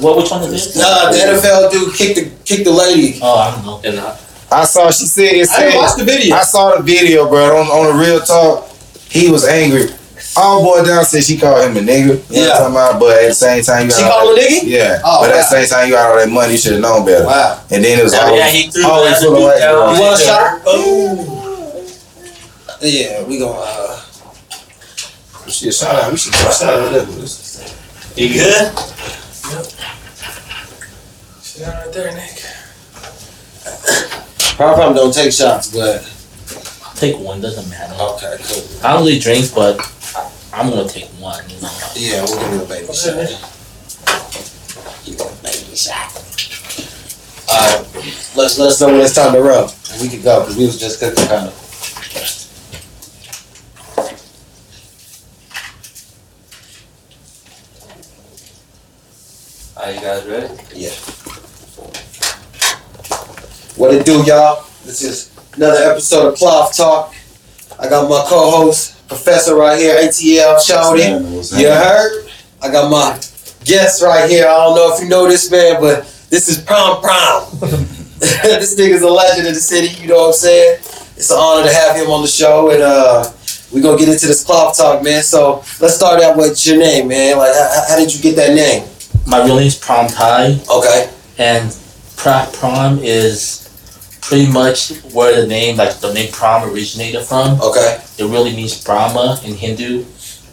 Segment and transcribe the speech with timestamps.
[0.00, 0.16] What?
[0.16, 0.76] Which one is this?
[0.76, 3.18] Nah, the NFL dude kicked the kicked the lady.
[3.22, 3.80] Oh, I don't know.
[3.84, 4.18] And I,
[4.50, 4.90] I saw.
[4.90, 5.34] She said.
[5.34, 5.64] It I said.
[5.70, 6.36] didn't watch the video.
[6.36, 7.56] I saw the video, bro.
[7.58, 8.68] On on the real talk,
[9.10, 9.90] he was angry.
[10.36, 12.00] All boy down said she called him a nigga.
[12.00, 12.42] You know what Yeah.
[12.42, 13.00] I'm talking about?
[13.00, 14.68] But at the same time, you got She all called him a that- nigga?
[14.68, 15.00] Yeah.
[15.04, 16.52] Oh, but at the same time, you got all that money.
[16.52, 17.24] You should have known better.
[17.26, 17.60] Wow.
[17.70, 19.58] And then it was yeah, always, yeah, he threw always that full of dude white
[19.58, 19.94] down.
[19.96, 20.30] You want a Yeah.
[20.30, 21.58] shot?
[22.80, 23.58] Yeah, we gonna.
[23.58, 24.00] Uh,
[25.48, 26.12] shit, shout out.
[26.12, 27.26] We should shout out to them.
[28.16, 28.72] You good?
[31.58, 32.38] Shit out right there, Nick.
[34.54, 36.06] Probably don't take shots, but
[36.86, 37.40] I'll take one.
[37.40, 37.94] Doesn't matter.
[38.00, 38.62] okay, cool.
[38.84, 39.80] I don't really drink, but
[40.52, 41.42] I'm gonna take one.
[41.50, 41.70] You know.
[41.96, 43.16] Yeah, we'll give you a baby shot.
[45.04, 46.14] You got a baby shot.
[47.50, 49.72] Alright, let's let us know when it's time to rub.
[49.90, 51.64] And we can go because we was just cooking kind of.
[59.76, 60.54] Are you guys ready?
[60.72, 61.17] Yeah.
[63.78, 64.64] What it do, y'all?
[64.84, 67.14] This is another episode of Cloth Talk.
[67.78, 71.60] I got my co-host, Professor right here, ATL Shouty.
[71.60, 72.28] You heard?
[72.60, 73.12] I got my
[73.64, 74.46] guest right here.
[74.48, 77.46] I don't know if you know this man, but this is Prom Prom.
[78.18, 80.78] this nigga's a legend in the city, you know what I'm saying?
[81.16, 83.30] It's an honor to have him on the show, and uh,
[83.72, 85.22] we gonna get into this cloth talk, man.
[85.22, 87.38] So let's start out with your name, man.
[87.38, 88.88] Like, how, how did you get that name?
[89.24, 91.12] My real name's Prom Thai, Okay.
[91.38, 91.76] and
[92.16, 93.67] pra- prom is
[94.28, 97.60] pretty much where the name, like the name prom, originated from.
[97.62, 97.98] Okay.
[98.18, 100.04] It really means Brahma in Hindu.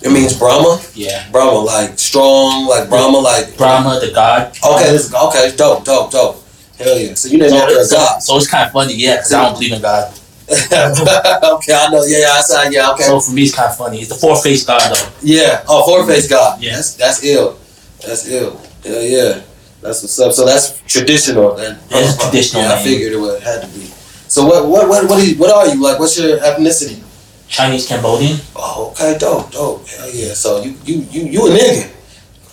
[0.02, 0.80] It means Brahma.
[0.94, 4.56] Yeah, Brahma, like strong, like Brahma, like Brahma, the god.
[4.64, 5.54] Okay, this is okay.
[5.56, 6.44] Dope, dope, dope.
[6.78, 7.14] Hell yeah.
[7.16, 8.20] So you named So, it's, god.
[8.20, 10.14] so it's kind of funny, yeah, because I don't believe in God.
[10.50, 12.04] okay, I know.
[12.06, 12.70] Yeah, yeah, I saw.
[12.70, 13.04] Yeah, okay.
[13.04, 14.00] So for me, it's kind of funny.
[14.00, 15.10] It's the four faced God, though.
[15.22, 15.64] Yeah.
[15.68, 16.62] Oh, four faced God.
[16.62, 16.76] Yeah.
[16.76, 17.58] That's that's ill.
[18.06, 18.62] That's ill.
[18.84, 19.42] Hell yeah.
[19.86, 20.34] That's what's up.
[20.34, 21.58] So that's traditional.
[21.58, 23.86] And It's traditional Yeah, I figured it would had to be.
[24.28, 26.00] So what what what what are you, what are you like?
[26.00, 27.02] What's your ethnicity?
[27.48, 28.40] Chinese Cambodian.
[28.56, 29.88] Oh, okay, dope, dope.
[29.88, 30.34] Hell yeah.
[30.34, 31.95] So you you you you a nigga.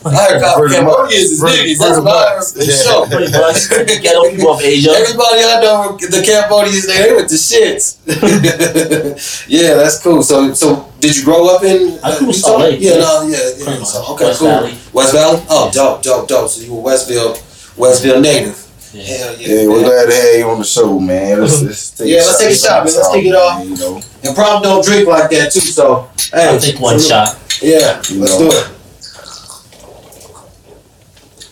[0.05, 1.53] I heard uh, about Pretty Cambodians is much.
[1.53, 1.79] niggas.
[1.79, 2.47] That's Pretty what I heard much.
[2.53, 3.07] for sure.
[3.07, 3.59] Pretty much.
[4.03, 4.91] Ghetto people of Asia.
[4.91, 7.99] Everybody I know, the Cambodians, they, they with the shits.
[9.49, 10.23] yeah, that's cool.
[10.23, 11.99] So, so did you grow up in?
[12.03, 12.39] I grew in Utah?
[12.39, 12.99] Salt Lake, Yeah, yeah.
[12.99, 13.65] no, yeah, yeah.
[13.65, 13.89] Pretty much.
[13.89, 14.49] So, okay, West cool.
[14.49, 14.75] Valley.
[14.93, 15.43] West Valley.
[15.51, 16.49] Oh, dope, dope, dope.
[16.51, 17.35] So you were Westville,
[17.77, 18.59] Westville native.
[18.93, 19.03] Yeah.
[19.05, 19.49] Hell yeah.
[19.49, 21.41] Yeah, we're glad to have you on the show, man.
[21.41, 22.95] Let's, let's take Yeah, let's take a shot, man.
[22.95, 23.59] Let's take it off.
[23.59, 25.61] man, You know, And prom don't drink like that too.
[25.61, 27.39] So, hey, I'll take one so- shot.
[27.63, 28.51] Yeah, You let's know.
[28.51, 28.69] do it.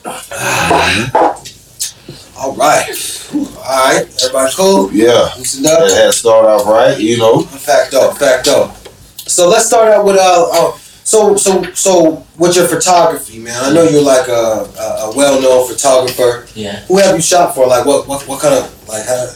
[2.40, 2.88] All right,
[3.34, 4.06] all right.
[4.24, 4.90] Everybody cool?
[4.92, 5.28] yeah.
[5.36, 5.80] Loosened up.
[5.80, 7.42] That had started off right, you know.
[7.42, 8.72] Facto, facto.
[9.28, 10.72] So let's start out with uh, uh
[11.04, 13.62] so so so with your photography, man.
[13.62, 16.46] I know you're like a, a, a well-known photographer.
[16.54, 16.80] Yeah.
[16.86, 17.66] Who have you shot for?
[17.66, 19.28] Like what what what kind of like how?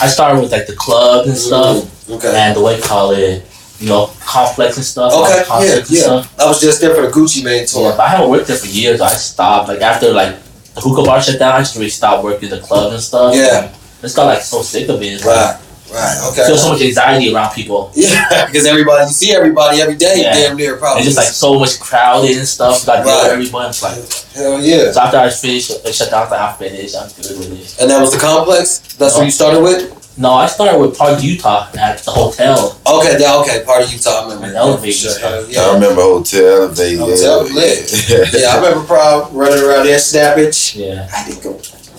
[0.00, 2.34] I started with like the club and stuff, Okay.
[2.34, 3.44] and the way you call it,
[3.80, 5.12] you know, complex and stuff.
[5.12, 5.38] Okay.
[5.38, 5.76] like Yeah.
[5.76, 6.02] and Yeah.
[6.02, 6.34] stuff.
[6.38, 7.90] I was just there for the Gucci Yeah, tour.
[7.96, 9.00] but I haven't worked there for years.
[9.00, 9.68] I stopped.
[9.68, 10.34] Like after like
[10.74, 13.34] the hookah bar shut down, I just really stopped working the club and stuff.
[13.34, 13.68] Yeah.
[13.70, 15.06] I just got like so sick of it.
[15.06, 15.56] It's like, Right.
[15.92, 16.18] Right.
[16.20, 16.46] I Okay.
[16.46, 17.92] feel so much anxiety around people.
[17.94, 20.32] Yeah, because everybody you see everybody every day, Yeah.
[20.34, 21.02] damn near probably.
[21.02, 22.84] It's just like so much crowded and stuff.
[22.84, 23.32] Got to deal with Right.
[23.32, 23.66] everyone.
[23.70, 23.94] It's like
[24.34, 24.90] hell yeah.
[24.92, 26.96] so after I finished it shut down, I finished.
[26.96, 27.80] I'm good with it.
[27.80, 28.80] And that was the complex.
[28.98, 29.92] That's what you started with.
[30.18, 32.80] No, I started with Park Utah at the hotel.
[32.86, 33.16] Okay.
[33.20, 33.36] Yeah.
[33.40, 33.62] Okay.
[33.64, 34.20] Part of Utah.
[34.20, 34.46] I remember.
[34.46, 35.52] And elevator Sure, stuff.
[35.52, 38.08] hell I remember hotel, they Hotel lit.
[38.32, 40.74] Yeah, I remember prom running around there, snappage.
[40.76, 41.08] Yeah.
[41.14, 41.58] I didn't go.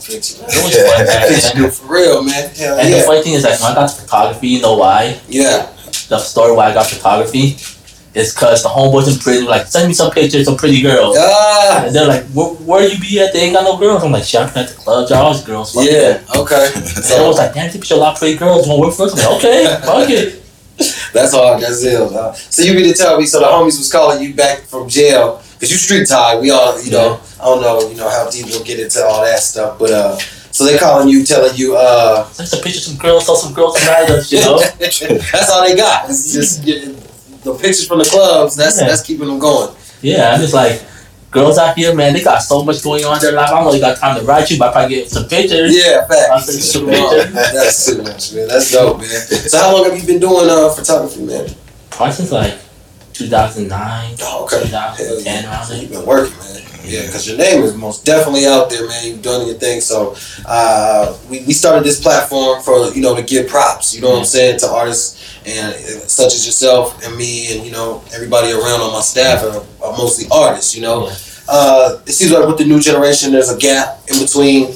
[0.09, 1.69] It was fun back then.
[1.71, 2.49] For real, man.
[2.55, 5.19] Hell And the funny thing is, like, when I got photography, you know why?
[5.27, 5.69] Yeah.
[6.09, 7.57] The story why I got photography
[8.17, 11.15] is because the homeboys in prison were like, send me some pictures of pretty girls.
[11.19, 11.83] Ah.
[11.85, 13.33] And they're like, where, where you be at?
[13.33, 14.03] They ain't got no girls.
[14.03, 15.09] I'm like, shit, I'm at the club.
[15.09, 15.73] Y'all girls.
[15.73, 16.15] Fuck Yeah.
[16.15, 16.65] it." Okay.
[16.85, 18.65] so I was like, damn, you picture a lot of pretty girls.
[18.65, 19.15] You want to work for us?
[19.15, 20.43] Like, okay, fuck it.
[21.13, 21.59] that's all.
[21.59, 21.99] That's it.
[22.01, 23.25] Uh, so you mean to tell me?
[23.25, 26.41] So the homies was calling you back from jail because you street tied.
[26.41, 29.23] We all, you know, I don't know, you know how deep we'll get into all
[29.23, 30.17] that stuff, but uh,
[30.51, 33.53] so they calling you, telling you, uh, Send some pictures of some girls, saw some
[33.53, 34.59] girls tonight, you know?
[34.79, 36.09] that's all they got.
[36.09, 36.95] It's just getting
[37.53, 38.55] the pictures from the clubs.
[38.55, 38.87] That's Yeah.
[38.87, 39.73] that's keeping them going.
[40.01, 40.81] Yeah, I'm just like,
[41.31, 43.49] girls out here, man, they got so much going on in their life.
[43.49, 45.75] I don't really got time to write you, but if I probably get some pictures.
[45.75, 46.71] Yeah, facts.
[46.71, 47.33] some pictures.
[47.33, 48.47] That's too much, man.
[48.47, 49.09] That's dope, man.
[49.09, 51.49] So how long have you been doing uh, photography, man?
[51.89, 52.53] Probably since like
[53.13, 54.61] 2009, Oh, okay.
[54.69, 55.75] 2010, Hell around yeah.
[55.81, 56.61] You've been working, man.
[56.87, 59.05] Yeah, because your name is most definitely out there, man.
[59.05, 59.81] You've done your thing.
[59.81, 64.11] So uh, we, we started this platform for, you know, to give props, you know
[64.11, 65.73] what I'm saying, to artists and
[66.09, 69.97] such as yourself and me and, you know, everybody around on my staff are, are
[69.97, 71.11] mostly artists, you know.
[71.49, 74.73] Uh, it seems like with the new generation, there's a gap in between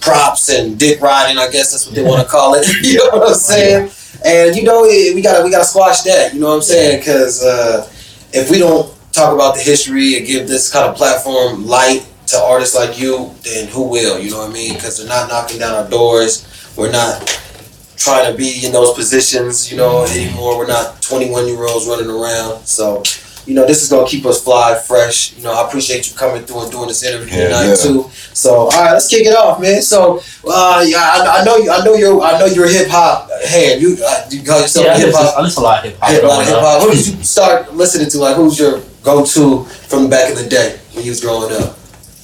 [0.00, 1.38] props and dick riding.
[1.38, 2.66] I guess that's what they want to call it.
[2.82, 3.90] you know what I'm saying?
[4.24, 6.34] And you know, we gotta we gotta squash that.
[6.34, 7.00] You know what I'm saying?
[7.00, 7.88] Because uh,
[8.32, 12.36] if we don't talk about the history and give this kind of platform light to
[12.38, 14.18] artists like you, then who will?
[14.18, 14.74] You know what I mean?
[14.74, 16.46] Because they're not knocking down our doors.
[16.76, 17.20] We're not
[17.96, 20.58] trying to be in those positions, you know, anymore.
[20.58, 22.64] We're not 21 year olds running around.
[22.66, 23.02] So,
[23.46, 25.36] you know, this is gonna keep us fly, fresh.
[25.36, 27.74] You know, I appreciate you coming through and doing this interview Yeah, tonight yeah.
[27.76, 28.10] too.
[28.32, 29.82] So, all right, let's kick it off, man.
[29.82, 31.70] So, uh, yeah, I, I know you.
[31.70, 32.20] I know you're.
[32.22, 33.80] I know you're a hip hop head.
[33.82, 35.38] You, uh, you call yourself Yeah, a hip hop.
[35.38, 36.10] I listen a lot of hip hop.
[36.10, 36.82] Hip hop, growing hip hop.
[36.82, 38.18] Who did you start listening to?
[38.18, 41.76] Like, who's your go-to from back in the day when you was growing up?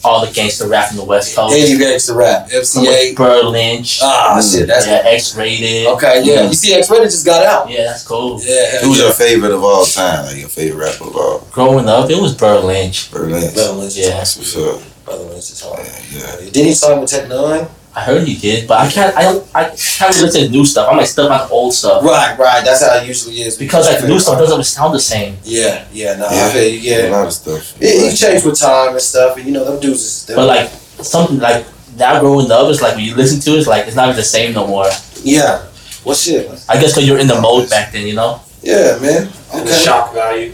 [0.03, 1.55] All the gangster rap from the West Coast.
[1.55, 3.15] And you gangsta rap, FCA.
[3.15, 4.01] Brotha Lynch.
[4.03, 5.87] Ah, shit, that's yeah, X rated.
[5.89, 6.23] okay.
[6.25, 7.69] Yeah, you see, X Rated just got out.
[7.71, 8.41] Yeah, that's cool.
[8.43, 9.05] Yeah, Who's yeah.
[9.05, 10.25] your favorite of all time?
[10.25, 11.47] Like your favorite rapper of all?
[11.53, 13.11] Growing up, it was Brotha Lynch.
[13.13, 13.53] Berlin.
[13.53, 14.05] Brother Lynch is Yeah.
[14.13, 14.21] hard.
[14.23, 15.05] That's what's up.
[15.05, 15.87] Brother Lynch is hard.
[16.13, 16.37] Yeah.
[16.51, 17.69] Didn't he sign with Tech N9ne?
[17.95, 19.17] I heard you did, but I can't.
[19.17, 19.45] I don't.
[19.55, 20.89] I can't really listen to new stuff.
[20.91, 22.65] I'm like stuck on old stuff Right, right.
[22.65, 23.57] That's how it usually is.
[23.59, 25.37] because like new stuff doesn't sound the same.
[25.43, 26.15] Yeah, yeah.
[26.17, 26.53] No, I Yeah.
[26.53, 27.07] feel you.
[27.07, 27.75] A lot of stuff.
[27.83, 30.37] it, it changed with time and stuff, and you know them dudes is.
[30.37, 30.69] But like
[31.03, 31.67] something like
[31.97, 34.17] now growing up, it's like when you listen to it, it's like it's not even
[34.17, 34.87] the same no more.
[35.25, 35.67] yeah.
[36.05, 36.49] Well, shit.
[36.69, 38.41] I guess because you're in the mode back then, you know.
[38.63, 39.29] Yeah, man.
[39.53, 39.83] And the Okay.
[39.85, 40.53] shock value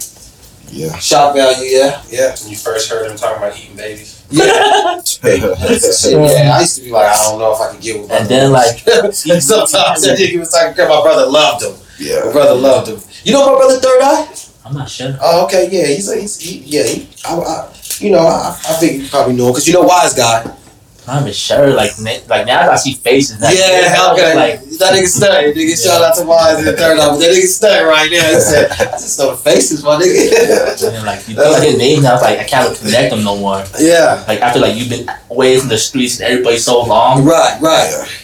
[0.72, 0.96] Yeah.
[0.98, 1.68] Shock value.
[1.68, 4.15] Yeah, yeah, when you first heard him talking about eating babies.
[4.30, 5.02] Yeah.
[5.02, 6.56] Shit, yeah.
[6.56, 8.10] I used to be like, I don't know if I can get with.
[8.10, 8.78] And then like
[9.12, 10.88] sometimes that nigga was talking crap.
[10.88, 11.72] My brother loved him.
[11.72, 12.32] My yeah.
[12.32, 13.00] brother loved him.
[13.24, 14.34] You know my brother Third Eye?
[14.64, 15.16] I'm not sure.
[15.20, 15.86] Oh, okay, yeah.
[15.86, 16.84] He's a, he's he, yeah.
[16.84, 19.82] He, I, I, you know, I, I think you probably know him because you know
[19.82, 20.55] Wise Guy.
[21.08, 21.68] I'm not even sure.
[21.68, 23.38] Like like now that I see faces.
[23.38, 24.34] That Yeah, okay.
[24.34, 25.54] Like that nigga stunned.
[25.54, 26.98] Nigga, shout out to Wise in the third.
[26.98, 28.34] But that nigga stunned right there.
[28.34, 30.72] He said, I just know the faces, my nigga.
[30.84, 33.36] and then, like you think his name, I was like I can't connect them no
[33.36, 33.64] more.
[33.78, 34.24] yeah.
[34.26, 37.24] Like after like you've been away from the streets and everybody so long.
[37.24, 38.22] Right, right.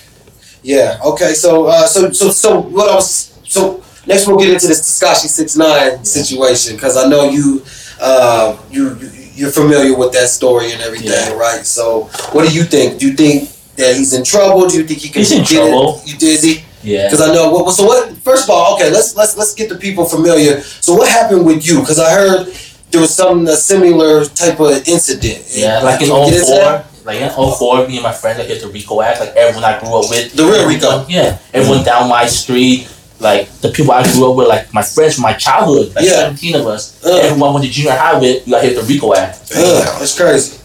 [0.63, 0.99] Yeah.
[1.05, 1.35] Okay.
[1.35, 5.27] So, uh, so, so, so, what I was, so next we'll get into this Tekashi
[5.27, 7.63] 6ix9ine situation because I know you,
[8.01, 11.33] uh, you, you, you're familiar with that story and everything, Yeah.
[11.35, 11.65] right?
[11.65, 12.99] So, what do you think?
[13.01, 14.69] Do you think that he's in trouble?
[14.69, 16.01] Do you think he can He's in get trouble.
[16.05, 16.13] it?
[16.13, 16.65] You dizzy?
[16.83, 17.07] Yeah.
[17.09, 17.73] Because I know what.
[17.75, 18.17] So what?
[18.19, 20.61] First of all, okay, let's let's let's get the people familiar.
[20.61, 21.81] So what happened with you?
[21.81, 22.53] Because I heard
[22.91, 25.47] there was some a similar type of incident.
[25.51, 26.87] Yeah, like in we get into oh that?
[26.87, 29.65] 04, like in 04, me and my friends, I hit the RICO Act, like everyone
[29.65, 30.33] I grew up with.
[30.35, 31.07] The real RICO.
[31.09, 31.85] Yeah, everyone mm-hmm.
[31.87, 32.89] down my street,
[33.23, 36.35] like the people I grew up with, like my friends from my childhood, like Yeah.
[36.35, 37.05] 17 of us.
[37.05, 37.17] Uh.
[37.23, 39.53] Everyone went to junior high with, you got hit the RICO Act.
[39.57, 40.59] Ugh, that's crazy.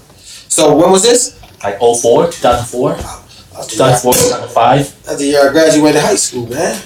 [0.50, 1.40] So when was this?
[1.64, 5.08] Like 04, 2004, 2004, 2005.
[5.10, 6.82] After you uh, graduated high school, man.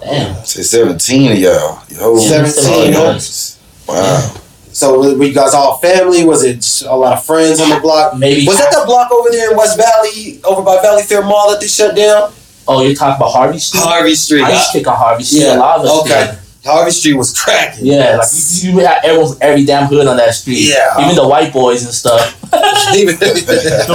[0.00, 0.44] Damn.
[0.44, 1.80] Say 17 of y'all.
[1.88, 2.16] Yo.
[2.18, 2.44] Yeah.
[2.46, 3.18] 17, huh?
[3.88, 4.34] Wow.
[4.72, 6.24] So were you guys all family?
[6.24, 8.18] Was it a lot of friends on the block?
[8.18, 8.46] Maybe.
[8.46, 11.60] Was that the block over there in West Valley, over by Valley Fair Mall that
[11.60, 12.30] they shut down?
[12.68, 13.82] Oh, you're talking about Harvey Street?
[13.82, 14.42] Harvey Street.
[14.42, 15.42] I used to pick on Harvey Street.
[15.42, 16.26] Yeah, A lot of us okay.
[16.32, 16.38] did.
[16.66, 17.86] Harvey Street was cracking.
[17.86, 20.68] Yeah, like you, you had everyone from every damn hood on that street.
[20.68, 20.98] Yeah.
[21.00, 22.34] Even the white boys and stuff.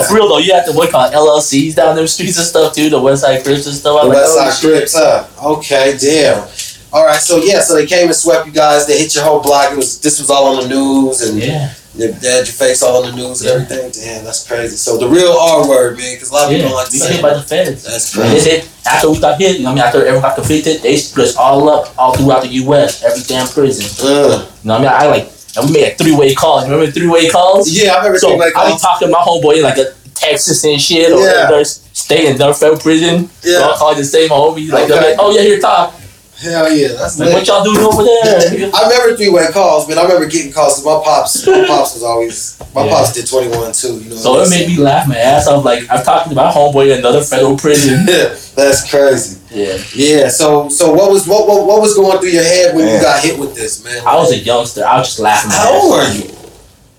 [0.08, 2.90] For real though, you had to work on LLCs down them streets and stuff too,
[2.90, 4.00] the West Side Crips and stuff.
[4.00, 4.70] I The like, oh, Side oh.
[4.70, 5.28] Crips, huh?
[5.58, 6.48] Okay, damn.
[6.94, 8.86] All right, so yeah, so they came and swept you guys.
[8.88, 9.72] They hit your whole block.
[9.72, 13.04] It was this was all on the news, and Yeah, they had your face all
[13.04, 13.92] on the news and everything.
[13.92, 14.76] Damn, that's crazy.
[14.78, 17.08] So the real R word, man, because a lot of people don't like to say.
[17.12, 17.22] hit it.
[17.22, 17.84] by the feds.
[17.84, 18.34] That's crazy.
[18.34, 20.96] they said after we got hit, you know I mean, after everyone got convicted, they
[20.98, 23.86] split us all up all throughout the US, every damn prison.
[24.08, 24.88] Uh, You know what I mean?
[24.88, 26.64] I like and we made like three way calls.
[26.64, 27.70] Remember three way calls?
[27.70, 30.64] yeah, I remember So like I be talking to my homeboy in like a Texas
[30.64, 31.48] and shit or Yeah.
[31.50, 33.30] they're staying in federal prison.
[33.44, 33.58] Yeah.
[33.60, 34.72] So I call the same homie.
[34.72, 35.12] Like Okay.
[35.12, 35.94] like, oh yeah, here talk.
[36.42, 38.70] Hell yeah, that's Like what y'all doing over there?
[38.74, 39.98] I remember three way calls, man.
[40.00, 40.76] I remember getting calls.
[40.76, 42.92] 'cause My pops, my pops was always my Yeah.
[42.94, 44.00] pops did twenty one too.
[44.00, 44.16] You know.
[44.16, 45.64] So what it made me laugh my ass off.
[45.64, 48.06] Like I'm talking to my homeboy in another federal prison.
[48.56, 49.40] That's crazy.
[49.52, 49.78] Yeah.
[49.94, 50.30] Yeah.
[50.30, 53.24] So so what was what what, what was going through your head when you got
[53.24, 54.02] hit with this, man?
[54.06, 54.86] I was a youngster.
[54.86, 55.52] I was just laughing.
[55.52, 56.08] How old off.
[56.08, 56.36] were you?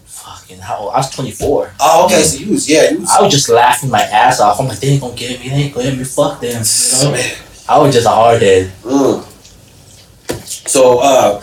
[0.04, 0.92] Fucking how old?
[0.94, 1.72] I was 24.
[1.80, 2.22] Oh, okay.
[2.22, 3.10] So you was yeah, you was.
[3.10, 4.60] I was just laughing my ass off.
[4.60, 5.48] I'm like, they ain't gonna get me.
[5.48, 6.04] They ain't gonna get me.
[6.04, 6.62] Fuck them.
[6.62, 7.12] You know?
[7.12, 7.36] Man.
[7.68, 8.70] I was just a hardhead.
[8.82, 9.24] Mm.
[10.66, 11.40] So uh,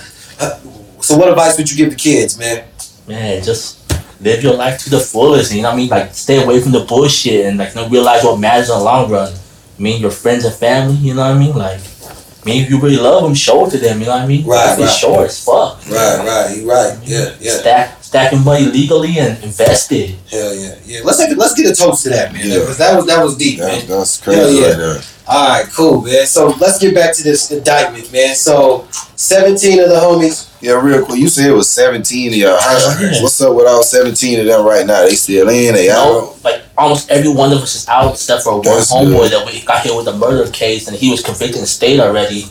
[1.02, 2.66] so what advice would you give the kids, man?
[3.08, 3.80] Man, just
[4.22, 5.54] live your life to the fullest.
[5.54, 5.90] You know what I mean?
[5.90, 8.84] Like stay away from the bullshit and like you know, realize what matters in the
[8.84, 9.34] long run.
[9.34, 10.96] I mean, your friends and family.
[10.96, 11.56] You know what I mean?
[11.56, 14.00] Like, I mean, if you really love them, show it to them.
[14.00, 14.46] You know what I mean?
[14.46, 14.94] Right, Life is right.
[14.94, 15.86] short as fuck.
[15.90, 16.58] Right, right.
[16.58, 16.98] You right.
[17.04, 17.52] Yeah, yeah.
[17.52, 20.10] Stack, stacking money legally and invested.
[20.10, 20.16] it.
[20.32, 21.00] Hell yeah, yeah.
[21.04, 22.42] Let's take, let's get a toast to that, man.
[22.48, 22.60] Yeah.
[22.60, 23.88] Because that was that was deep, That, man.
[23.88, 24.94] that's crazy Hell yeah.
[24.96, 25.16] right.
[25.28, 26.26] All right, cool, man.
[26.26, 28.36] So let's get back to this indictment, man.
[28.36, 31.20] So seventeen of the homies Yeah, real quick.
[31.20, 32.58] You said it was 17 of y'all.
[33.00, 33.22] Yeah.
[33.22, 35.04] What's up with all 17 of them right now?
[35.04, 35.76] They still in?
[35.76, 36.44] They You out?
[36.44, 39.32] like almost every one of us is out except for one That's homeboy good.
[39.34, 42.46] that we got here with a murder case and he was convicted in state already.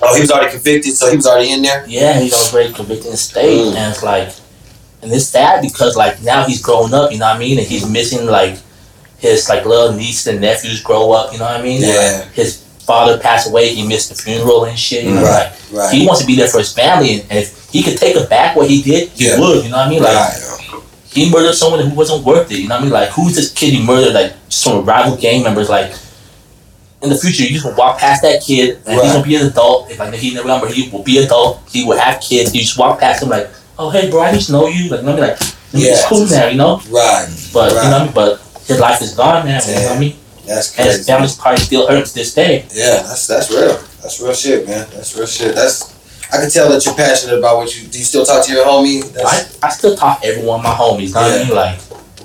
[0.00, 1.84] Oh, he was already convicted, so he was already in there.
[1.88, 3.74] Yeah, he was already convicted in state Mm.
[3.76, 4.28] and it's like
[5.02, 7.58] and it's sad because like now he's grown up, you know what I mean?
[7.58, 8.58] And he's missing like
[9.18, 11.82] his like little nieces and nephews grow up, you know what I mean?
[11.82, 12.20] And, Yeah.
[12.24, 15.82] like, his father passed away, he missed the funeral and shit, you know, Right, like
[15.82, 15.94] right.
[15.94, 18.28] he wants to be there for his family and, and if he could take it
[18.30, 19.40] back what he did, he Yeah.
[19.40, 20.02] would, you know what I mean?
[20.02, 20.82] Like Right.
[21.12, 22.58] he murdered someone who wasn't worth it.
[22.58, 22.92] You know what I mean?
[22.92, 24.12] Like, who's this kid he murdered?
[24.14, 25.68] Like, some rival gang members.
[25.70, 25.92] Like,
[27.02, 29.04] in the future, you just walk past that kid, and Right.
[29.04, 29.90] he's gonna be an adult.
[29.90, 31.60] If like he never remember, he will be adult.
[31.72, 32.54] He will have kids.
[32.54, 33.48] You just walk past him like,
[33.78, 34.88] oh hey bro, I need to know you.
[34.90, 35.30] Like, you know what I mean?
[35.30, 35.38] Like,
[35.72, 35.92] Yeah.
[35.92, 36.80] it's cool now, you know.
[36.90, 37.26] Right.
[37.52, 38.14] But you know what I mean?
[38.14, 39.60] But his life is gone now.
[39.66, 40.16] You know what I mean?
[40.46, 41.10] That's And his crazy.
[41.12, 42.64] family's probably still hurts to this day.
[42.72, 43.76] Yeah, that's that's real.
[44.02, 44.86] That's real shit, man.
[44.94, 45.54] That's real shit.
[45.54, 45.92] That's
[46.32, 47.98] I can tell that you're passionate about what you do.
[47.98, 48.98] You still talk to your homie?
[49.04, 51.08] I, That's, I still talk to everyone, my homies.
[51.08, 51.54] You know what I mean?
[51.54, 51.78] Like,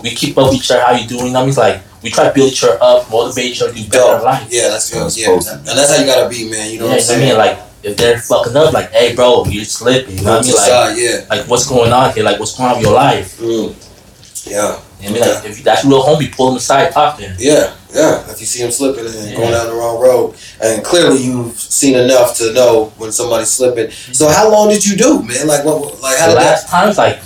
[0.03, 0.81] we keep up with each other.
[0.81, 1.27] How you doing?
[1.27, 1.75] You know what I mean?
[1.75, 4.17] Like we try to build each other up, motivate each other to do better in
[4.17, 4.23] dope.
[4.23, 4.47] life.
[4.49, 5.03] Yeah, that's good.
[5.03, 6.71] That's Yeah, and that's how you gotta be, man.
[6.71, 7.29] You know yeah, what I'm you know I saying?
[7.29, 7.37] mean?
[7.37, 10.17] Like, if they're fucking up, like, hey, bro, you're slipping.
[10.19, 10.55] You know what I mean?
[10.55, 11.25] Like, Side, yeah.
[11.29, 12.23] like, what's going on here?
[12.23, 13.37] Like, what's going on with your life?
[13.39, 14.47] Mm.
[14.49, 14.79] Yeah.
[15.01, 15.35] You know I mean?
[15.35, 17.35] Like, if that's your real homie, pull him aside, talk to him.
[17.39, 18.29] Yeah, yeah.
[18.29, 19.35] If you see him slipping and Yeah.
[19.35, 23.89] going down the wrong road, and clearly you've seen enough to know when somebody's slipping.
[24.13, 25.47] So how long did you do, man?
[25.47, 25.99] Like what?
[26.01, 26.45] Like how The did that?
[26.51, 27.19] last time's like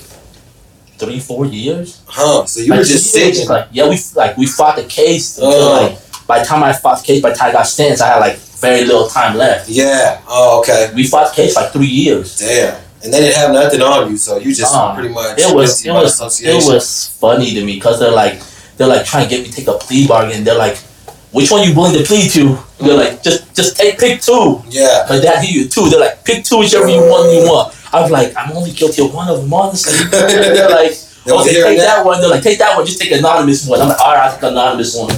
[0.97, 1.99] three, four years.
[2.07, 2.45] Huh?
[2.45, 3.47] So you like, were just sitting.
[3.49, 5.37] Like, yeah, we like we fought the case.
[5.37, 5.81] Until, Oh.
[5.81, 8.07] like, by the time I fought the case, by the time I got sentenced, I
[8.07, 9.69] had like very little time left.
[9.69, 10.21] Yeah.
[10.27, 10.91] Oh, okay.
[10.95, 12.37] We fought the case like three years.
[12.39, 12.81] Damn.
[13.03, 15.85] And they didn't have nothing on you, so you just Uh, pretty much It was
[15.85, 18.41] it was it was funny to me because they're like
[18.77, 20.43] they're like trying to get me to take a plea bargain.
[20.43, 20.77] They're like,
[21.31, 22.57] which one you willing to plead to?
[22.79, 24.61] They're like, just just take pick two.
[24.69, 25.05] yeah.
[25.07, 25.89] Cause that you two.
[25.89, 27.31] They're like, pick two, whichever you want.
[27.31, 27.75] You want.
[27.93, 29.93] I'm like, I'm only guilty of one of them, honestly.
[30.11, 30.91] they're like,
[31.27, 31.97] okay, take that.
[31.97, 32.19] that one.
[32.19, 32.85] They're like, take that one.
[32.85, 33.81] Just take anonymous one.
[33.81, 35.11] I'm like, all right, I'll take anonymous one.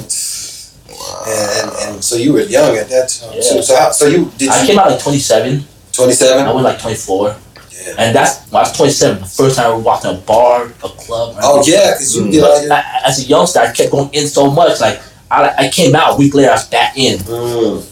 [1.28, 3.42] And, and, and so you were young at that time Yeah.
[3.42, 3.62] too.
[3.64, 5.66] So how, so you did I you came out like 27.
[5.94, 7.28] twenty I was like 24,
[7.72, 7.94] Yeah.
[7.98, 9.20] and that's when I was 27.
[9.20, 11.36] The first time I walked in a bar, a club.
[11.42, 12.32] Oh yeah, because you Mm.
[12.32, 12.74] did your.
[12.74, 14.80] I- as a youngster, I kept going in so much.
[14.80, 17.18] Like I, I came out a week later, I was back in.
[17.20, 17.84] Mm.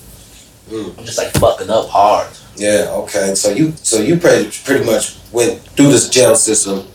[0.98, 2.28] I'm just like fucking up hard.
[2.58, 2.88] Yeah.
[3.04, 3.36] Okay.
[3.36, 6.88] So you so you pretty pretty much went through this jail system.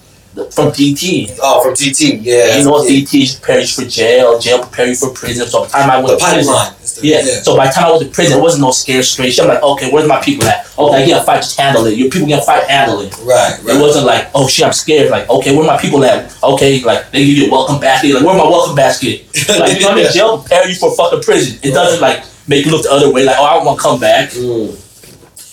[0.44, 2.20] The- From DT, Oh, from DT.
[2.23, 2.56] Yeah.
[2.59, 2.90] you know, yeah.
[3.00, 5.47] DT prepares you for jail, jail prepare you for prison.
[5.49, 6.75] So by the time I the went to prison, pipeline.
[6.80, 7.42] The- yeah.
[7.42, 9.44] So by the time I went to prison, it wasn't no scare straight shit.
[9.44, 10.66] I'm like, okay, where's my people at?
[10.78, 11.97] Okay, I get a fight, just handle it.
[11.97, 13.16] Your people get a fight, handle it.
[13.25, 13.59] Right.
[13.62, 13.76] Right.
[13.76, 15.11] It wasn't like, oh shit, I'm scared.
[15.11, 16.32] Like, okay, where my people at?
[16.42, 18.14] Okay, like they give you a welcome basket.
[18.14, 19.26] Like, where my welcome basket?
[19.50, 21.59] Like, you know, what I mean, jail prepare you for fucking prison.
[21.62, 23.25] It doesn't like make you look the other way.
[23.25, 24.30] Like, oh, I want to come back.
[24.30, 24.76] Mm.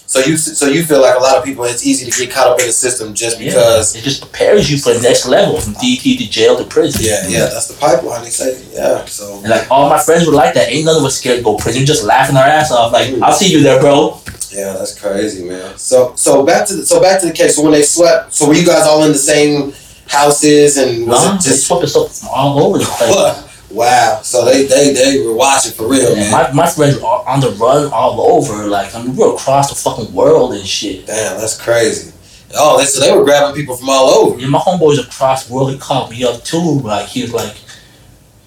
[0.08, 2.48] So you so you feel like a lot of people it's easy to get caught
[2.48, 3.50] up in the system just Yeah.
[3.50, 7.02] because it just prepares you for the next level from DT to jail to prison.
[7.04, 10.34] yeah yeah that's the pipeline they say yeah so And like all my friends were
[10.34, 10.70] like that.
[10.72, 11.86] Ain't none of us scared to go to prison.
[11.86, 12.94] Just laughing our ass off.
[12.94, 14.20] Like, I'll see you there, bro.
[14.52, 17.62] yeah that's crazy man so so back to the, so back to the case so
[17.64, 19.74] when they swept, so were you guys all in the same
[20.08, 23.14] houses and was Nah, it they just swept us up from all over the place.
[23.14, 27.08] what wow so they they they were watching for real man My, my friends were
[27.08, 28.66] on the run all over.
[28.68, 31.06] Like, I mean, we were across the fucking world and shit.
[31.06, 32.14] damn that's crazy
[32.56, 35.54] oh they so they were grabbing people from all over Yeah, my homeboys across the
[35.54, 36.80] world, he called me up too.
[36.80, 37.56] Like, he was like,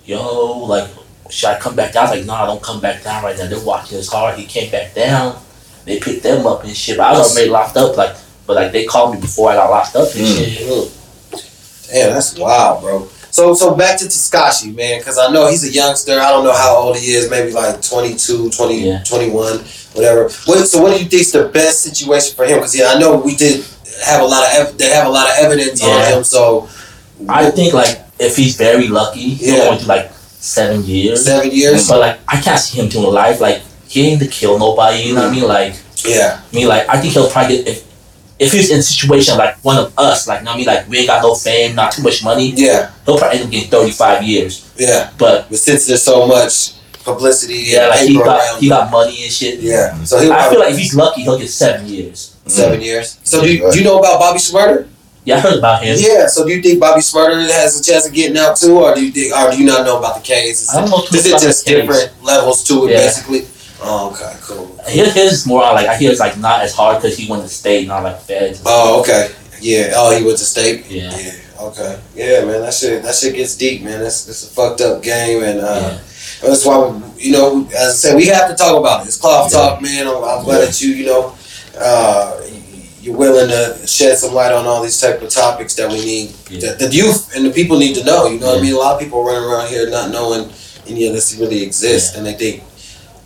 [0.07, 0.89] yo, like,
[1.29, 2.07] should I come back down?
[2.07, 3.47] I was like, nah, I don't come back down right now.
[3.47, 4.39] They're watching us hard.
[4.39, 5.41] He came back down.
[5.85, 6.97] They picked them up and shit.
[6.97, 7.97] But I was already locked up.
[7.97, 10.35] Like, but like, they called me before I got locked up and Mm.
[10.35, 11.91] shit.
[11.93, 13.09] Damn, that's wild, bro.
[13.31, 16.19] So so back to Tekashi, man, because I know he's a youngster.
[16.21, 19.03] I don't know how old he is, maybe like 22, 20, Yeah.
[19.05, 19.59] 21,
[19.95, 20.25] whatever.
[20.47, 22.57] What, so what do you think's the best situation for him?
[22.59, 23.65] Because yeah, I know we did
[24.05, 26.25] have a lot of ev- they have a lot of evidence on him.
[26.25, 26.69] So
[27.29, 29.65] I think, like, if he's very lucky, he'll Yeah.
[29.67, 30.11] go into like
[30.41, 31.25] seven years.
[31.25, 31.89] seven years.
[31.89, 33.41] But like, I can't see him doing life.
[33.41, 35.03] Like, he ain't to kill nobody.
[35.03, 35.41] You know what I mm.
[35.41, 35.49] mean?
[35.49, 37.85] Like, Yeah, I mean, like, I think he'll probably get if
[38.41, 40.67] if he's in a situation like one of us, like, you know what I mean,
[40.67, 43.53] like, we ain't got no fame, not too much money, yeah, he'll probably end up
[43.53, 44.73] getting thirty five years.
[44.77, 45.11] yeah.
[45.19, 46.73] But But since there's so much
[47.05, 49.61] publicity, yeah, and like he got he got money and shit.
[49.61, 49.93] yeah.
[50.05, 52.37] So he'll I feel like if he's lucky, he'll get seven years.
[52.47, 52.51] Mm.
[52.51, 53.21] seven years.
[53.25, 54.89] So do you, do you know about Bobby Shmurda?
[55.25, 55.97] Yeah, I heard about him.
[56.01, 56.27] Yeah.
[56.27, 59.05] So do you think Bobby Shmurda has a chance of getting out too, or do
[59.05, 60.63] you think, or do you not know about the case?
[60.63, 61.81] Is I don't know too Is much it about just the case.
[61.87, 62.97] different levels to it, Yeah.
[63.05, 63.41] basically?
[63.83, 64.77] Oh, okay, cool.
[64.87, 67.43] His, his is more like I hear it's like not as hard because he went
[67.43, 68.63] to state, not like feds.
[68.67, 69.31] Oh, okay.
[69.61, 69.93] Yeah.
[69.97, 70.87] Oh, he went to state.
[70.91, 71.17] Yeah.
[71.17, 71.33] Yeah.
[71.61, 72.01] Okay.
[72.15, 72.61] Yeah, man.
[72.63, 73.03] That shit.
[73.03, 74.01] That shit gets deep, man.
[74.01, 75.99] That's that's a fucked up game, and uh,
[76.43, 76.49] Yeah.
[76.49, 79.09] that's why we, you know, as I said, we have to talk about it.
[79.09, 80.07] It's cloth talk, man.
[80.07, 81.35] I'm, I'm glad that you, you know,
[81.79, 82.41] uh,
[83.03, 86.35] you're willing to shed some light on all these type of topics that we need,
[86.51, 86.61] Yeah.
[86.73, 88.27] that the youth and the people need to know.
[88.29, 88.75] You know what I mean?
[88.75, 90.51] A lot of people running around here not knowing
[90.87, 92.19] any of this really exists, Yeah.
[92.19, 92.63] and they think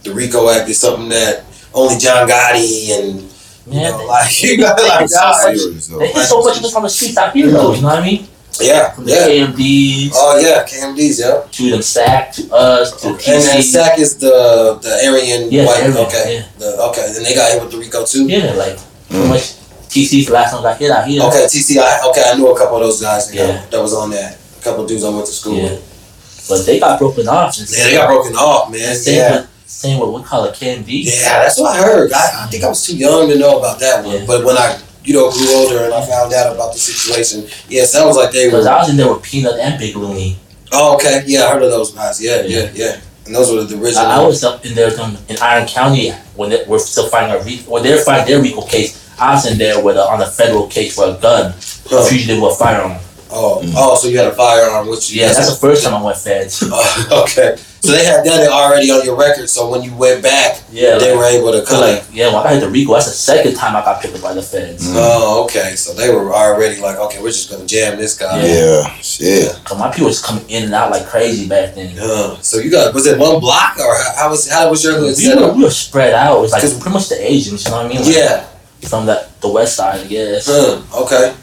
[0.05, 3.21] the RICO Act is something that only John Gotti and
[3.67, 5.63] you Man, know, they- like you know, like It's so guys.
[5.63, 5.87] Serious.
[5.89, 7.75] They hit so much of this on the streets out here, though.
[7.75, 8.29] You know what I mean?
[8.61, 9.27] Yeah, From the yeah.
[9.51, 11.43] KMDs Oh yeah, KMDs, yeah.
[11.51, 13.63] to the SAC to us to And, and TC.
[13.63, 15.81] SAC is the the Aryan Yeah, white.
[15.83, 16.47] Aryan, okay, yeah.
[16.59, 17.11] the, okay.
[17.13, 18.29] Then they got hit with the RICO too.
[18.29, 19.29] Yeah, like pretty Mm.
[19.29, 19.55] much
[19.91, 21.23] TC's the last one I hit out here.
[21.25, 22.05] Okay, TCI.
[22.11, 23.27] Okay, I knew a couple of those guys.
[23.29, 23.65] that- Yeah.
[23.71, 24.37] that was on that.
[24.61, 25.63] A couple of dudes I went to school Yeah.
[25.75, 26.47] with.
[26.49, 27.57] But they got broken off.
[27.59, 28.97] Yeah, they got broken off, man.
[29.05, 29.47] Yeah.
[29.85, 30.89] Same with what call it KMD.
[31.05, 32.13] Yeah, that's what I heard.
[32.13, 34.17] I, I think I was too young to know about that one.
[34.21, 34.27] Yeah.
[34.27, 37.83] But when I, you know, grew older and I found out about the situation, yeah,
[37.83, 38.71] it sounds like they Because were.
[38.73, 40.39] I was in there with Peanut and Big Looney.
[40.73, 41.23] Oh, okay.
[41.27, 42.21] Yeah, I heard of those guys.
[42.23, 43.01] Yeah, yeah, yeah.
[43.27, 44.07] And those were the original.
[44.07, 44.91] I, I was up in there
[45.29, 48.43] in Iron County when they were still fighting a re- when they were fighting their
[48.43, 49.01] RICO case.
[49.21, 51.55] I was in there with a, on a federal case for a gun,
[51.87, 52.03] Huh.
[52.03, 52.99] a fugitive with a firearm.
[53.37, 55.21] Oh, oh, so you had a firearm with you?
[55.23, 56.63] Yeah, that's the first time I went feds.
[56.73, 57.57] Oh, okay.
[57.81, 59.51] So they had that already on your record.
[59.51, 61.81] So when you went back, Yeah, they like, were able to so come.
[61.83, 64.15] like yeah, when I got hit the RICO, that's the second time I got picked
[64.15, 64.89] up by the feds.
[64.89, 64.95] Mm.
[64.97, 65.75] Oh, okay.
[65.77, 68.41] So they were already like, okay, we're just gonna jam this guy.
[68.47, 69.53] Yeah, shit.
[69.65, 71.95] Cause my people was coming in and out like crazy back then.
[72.01, 74.95] Uh, so you got was it one block or how, how was how was your
[74.95, 75.57] hood We set were, up?
[75.57, 76.39] we were spread out.
[76.39, 78.01] It was like 'Cause- pretty much the Asians, you know what I mean?
[78.03, 78.47] Like, Yeah.
[78.89, 80.47] From the the west side, I guess.
[80.49, 81.35] Huh, okay.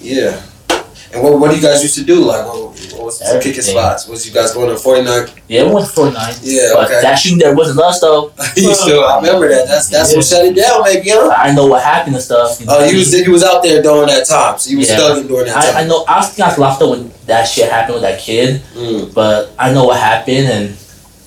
[0.00, 0.40] Yeah.
[1.12, 2.24] And what, what do you guys used to do?
[2.24, 4.08] Like, what, what was the kicking spots?
[4.08, 5.28] Was you guys going to 49?
[5.48, 6.34] Yeah, we went to 49.
[6.40, 7.02] Yeah, But okay.
[7.02, 8.32] that shooting there wasn't us though.
[8.56, 9.68] you still, I remember that.
[9.68, 11.28] That's that's what shut it down, maybe, huh?
[11.36, 12.58] I know what happened and stuff.
[12.60, 14.88] You know Oh, you was you was out there during that time, so you was
[14.88, 14.96] Yeah.
[14.96, 16.04] studying during that I, I know.
[16.08, 18.62] I was up when that shit happened with that kid.
[18.74, 20.76] Mm, But I know what happened, and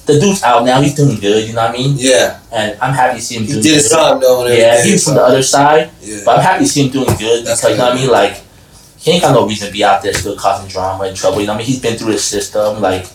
[0.08, 0.82] the dude's out now.
[0.82, 1.48] He's doing good.
[1.48, 1.94] You know what I mean?
[1.98, 3.96] yeah, And I'm happy to see him he doing did his good.
[3.96, 4.48] time though.
[4.48, 6.22] Yeah, he was from the other side, yeah.
[6.26, 8.10] but I'm happy to see him doing good That's because you know what I mean.
[8.10, 8.42] Like
[9.06, 11.40] he ain't got no reason to be out there still causing drama and trouble.
[11.40, 11.68] You know what I mean?
[11.68, 12.82] He's been through the system.
[12.82, 13.06] Like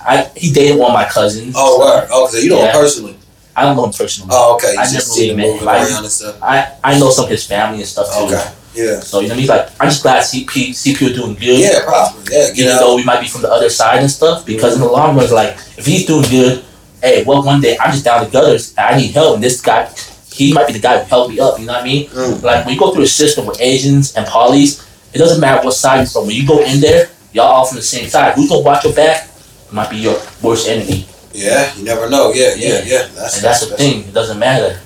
[0.00, 1.54] I, he dated one of my cousins.
[1.58, 2.08] Oh, word.
[2.12, 3.16] Oh, so you know him personally.
[3.56, 4.30] I don't know him personally.
[4.32, 4.74] Oh, okay.
[4.74, 5.94] You I just never him really met him.
[5.96, 6.38] I- and stuff.
[6.40, 8.24] I, I know some of his family and stuff too.
[8.26, 8.52] Okay.
[8.74, 9.00] Yeah.
[9.00, 9.46] So you know what I mean?
[9.48, 11.58] Like I'm just glad CP CP are doing good.
[11.58, 12.22] Yeah, prosper.
[12.30, 12.78] Yeah, even out.
[12.78, 15.24] though we might be from the other side and stuff, because in the long run,
[15.24, 16.64] it's like if he's doing good,
[17.02, 19.60] hey, well, one day I'm just down the gutters, and I need help, and this
[19.60, 19.92] guy,
[20.32, 21.58] he might be the guy who helped me up.
[21.58, 22.08] You know what I mean?
[22.08, 22.42] Mm.
[22.42, 25.74] Like when you go through a system with Asians and polys, it doesn't matter what
[25.74, 26.26] side you're from.
[26.26, 28.34] When you go in there, y'all all from the same side.
[28.34, 29.28] Who's gonna watch your back?
[29.66, 32.32] it Might be your worst enemy, Yeah, you never know.
[32.32, 33.08] Yeah, yeah, yeah.
[33.14, 34.04] That's and that's the thing.
[34.08, 34.80] It doesn't matter.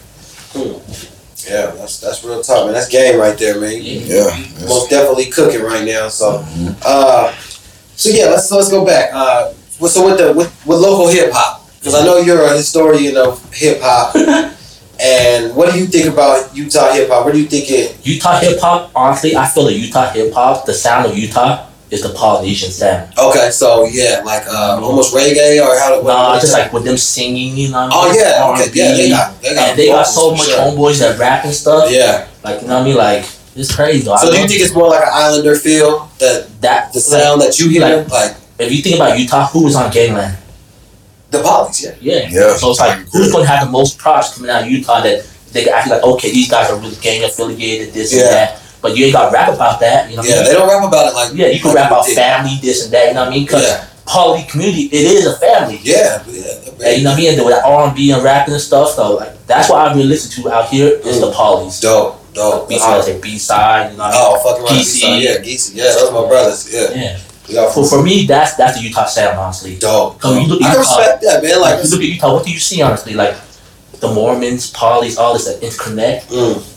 [0.55, 2.75] Yeah, that's that's real talk, man.
[2.75, 3.79] That's game right there, man.
[3.81, 4.03] Yeah.
[4.37, 4.67] Yeah.
[4.67, 6.09] Most definitely cooking right now.
[6.09, 6.45] So,
[6.85, 7.33] uh,
[7.95, 9.11] so yeah, let's let's go back.
[9.13, 13.17] Uh, so with the with, with local hip hop, because I know you're a historian
[13.17, 14.15] of hip hop.
[15.01, 17.25] and what do you think about Utah hip hop?
[17.25, 17.97] What do you think it?
[18.07, 22.03] Utah hip hop, honestly, I feel that Utah hip hop, the sound of Utah, is
[22.03, 23.13] the Polynesian sound.
[23.17, 26.03] Okay, so yeah, like uh, almost reggae or how?
[26.03, 27.87] what- Nah, just like with them singing, you know.
[27.87, 28.21] What I Oh mean?
[28.21, 30.59] yeah, okay, yeah, they got they got and they got so much sure.
[30.59, 31.89] homeboys that rap and stuff.
[31.91, 32.27] Yeah.
[32.43, 32.97] Like you know what I mean?
[32.97, 34.03] Like it's crazy.
[34.05, 34.17] Though.
[34.17, 37.41] So I do you think it's more like an Islander feel that that the sound
[37.43, 40.37] that you hear, like if you think about Utah, who was on Gangland?
[41.31, 41.83] The polys?
[41.83, 41.95] Yeah.
[42.01, 42.29] Yeah.
[42.31, 42.57] Yeah.
[42.57, 45.65] So it's like who's gonna have the most props coming out of Utah that they
[45.65, 48.21] can act like okay these guys are really gang affiliated this Yeah.
[48.23, 48.63] and that.
[48.83, 50.11] But you ain't got to rap about that.
[50.11, 50.23] You know.
[50.23, 50.45] what I Yeah, mean?
[50.45, 52.15] they don't rap about it like Yeah, you can like rap about did.
[52.15, 53.09] family, this and that.
[53.09, 53.45] You know what I mean?
[53.47, 55.81] Because Yeah, poly community, it is a family.
[55.83, 56.45] yeah, yeah.
[56.85, 57.35] And you know what I mean?
[57.35, 59.93] And with that R and B and rapping and stuff, so like that's what I
[59.95, 61.81] really listen to out here is the polys.
[61.81, 62.69] Dope, dope.
[62.69, 63.05] B That's side, right.
[63.05, 63.91] say B side.
[63.93, 64.41] You know what I oh, mean?
[64.45, 64.85] Oh, fucking right.
[64.85, 65.01] Geesey.
[65.03, 65.23] Geesey.
[65.25, 65.71] Yeah, Geesey.
[65.75, 66.73] Yeah, those my brothers.
[66.73, 66.91] Yeah.
[66.95, 67.19] Yeah.
[67.53, 69.77] Got For, for me, that's that's the Utah sound, honestly.
[69.77, 70.21] dope.
[70.21, 71.61] So you look I Utah, respect that, man.
[71.61, 73.15] Like, you look at Utah, what do you see honestly?
[73.15, 73.37] Like
[74.01, 76.27] the Mormons, polys, all this that interconnect.
[76.29, 76.73] mm.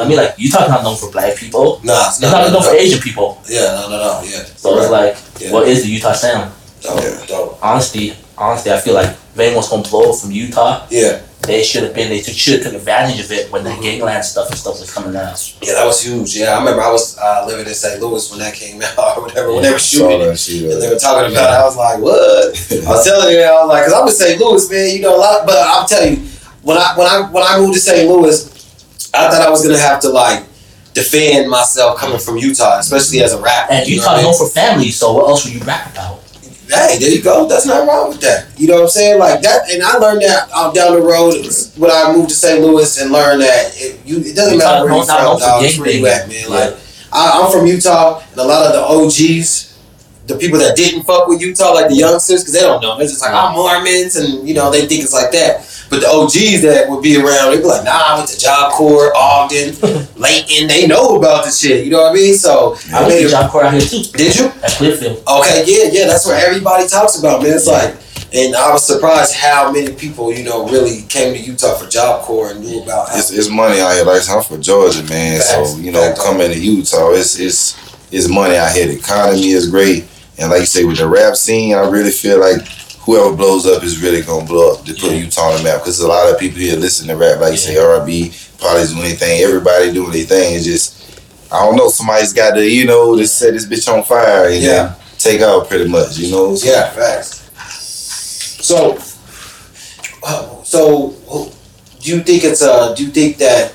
[0.00, 1.80] I mean, like Utah's not known for black people.
[1.84, 2.42] Nah, it's not not.
[2.52, 3.40] known no, for Asian people.
[3.48, 4.22] Yeah, no, no, no.
[4.24, 4.44] Yeah.
[4.44, 5.52] So it's like, Yeah.
[5.52, 6.52] what is the Utah sound?
[6.82, 7.24] Dope, Yeah.
[7.26, 7.58] dope.
[7.62, 11.94] Honestly, honestly, I feel like if anyone's gonna blow from Utah, Yeah, they should have
[11.94, 12.08] been.
[12.10, 15.16] They should have took advantage of it when the gangland stuff and stuff was coming
[15.16, 15.38] out.
[15.62, 16.36] yeah, that was huge.
[16.36, 18.00] Yeah, I remember I was uh, living in St.
[18.00, 19.52] Louis when that came out or whatever.
[19.54, 20.24] When they were shooting it.
[20.26, 20.70] that shit.
[20.70, 21.60] And they were talking about it.
[21.60, 22.52] I was like, what?
[22.52, 24.40] I was telling you, I was like, cause I'm in St.
[24.40, 24.96] Louis, man.
[24.96, 26.28] You know a lot, but I'm telling you,
[26.62, 28.08] when I when I when I moved to St.
[28.08, 28.44] Louis,
[29.14, 30.44] I thought I was gonna have to like
[30.92, 33.72] defend myself coming from Utah, especially as a rapper.
[33.72, 35.92] And you know Utah's what I known for family, so what else would you rap
[35.92, 36.20] about?
[36.68, 37.48] Hey, there you go.
[37.48, 38.46] That's not wrong with that.
[38.58, 39.18] You know what I'm saying?
[39.18, 41.34] Like that, and I learned that out down the road
[41.78, 42.60] when I moved to St.
[42.60, 45.64] Louis and learned that it, you, it doesn't matter where you're from, dog.
[45.64, 46.50] It's where you at, man.
[46.50, 46.74] Like
[47.12, 49.78] I, I'm from Utah, and a lot of the OGs,
[50.26, 52.98] the people that didn't fuck with Utah, like the youngsters, because they don't know.
[52.98, 55.64] They're just like, I'm Mormons, and you know they think it's like that.
[55.90, 58.72] But the OGs that would be around, they'd be like, nah, I went to Job
[58.72, 59.74] Corps, Ogden,
[60.16, 60.68] Layton.
[60.68, 61.84] They know about the shit.
[61.84, 62.34] You know what I mean?
[62.34, 64.02] So I I went to Job Corps out here too.
[64.12, 64.46] did you?
[64.62, 65.22] At Clearfield.
[65.26, 66.06] Okay, yeah, yeah.
[66.06, 67.52] That's what everybody talks about, man.
[67.56, 67.96] It's like,
[68.34, 72.22] and I was surprised how many people, you know, really came to Utah for Job
[72.24, 73.08] Corps and knew about.
[73.08, 74.04] How, It's, it's money out here.
[74.04, 75.40] Like I'm from Georgia, man.
[75.40, 75.72] Facts.
[75.72, 76.22] So you know, Facts.
[76.22, 78.86] coming to Utah, it's it's it's money out here.
[78.86, 80.06] The economy is great,
[80.38, 82.60] and like you say, with the rap scene, I really feel like
[83.08, 85.80] whoever blows up is really gonna blow up to put Utah on the map.
[85.80, 88.98] Because a lot of people here listen to rap, like you say, R&B, probably doing
[89.06, 89.40] anything.
[89.40, 90.56] Everybody doing their thing.
[90.56, 91.88] It's just I don't know.
[91.88, 94.94] Somebody's got to you know to set this bitch on fire and Yeah.
[95.18, 96.18] take out pretty much.
[96.18, 96.54] You know.
[96.54, 97.36] So, yeah, facts.
[98.60, 98.98] So,
[100.22, 101.48] uh, so uh,
[102.00, 102.94] do you think it's a?
[102.94, 103.72] Do you think that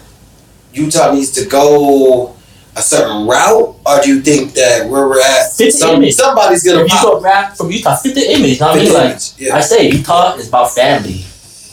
[0.73, 2.35] Utah needs to go
[2.75, 6.15] a certain route, or do you think that where we're at, Fit the some, image.
[6.15, 7.03] somebody's gonna If you pop?
[7.03, 8.59] go rap from Utah, fit the image.
[8.59, 8.93] Know what I mean?
[8.93, 9.55] Like image, yeah.
[9.55, 11.23] I say, Utah is about family.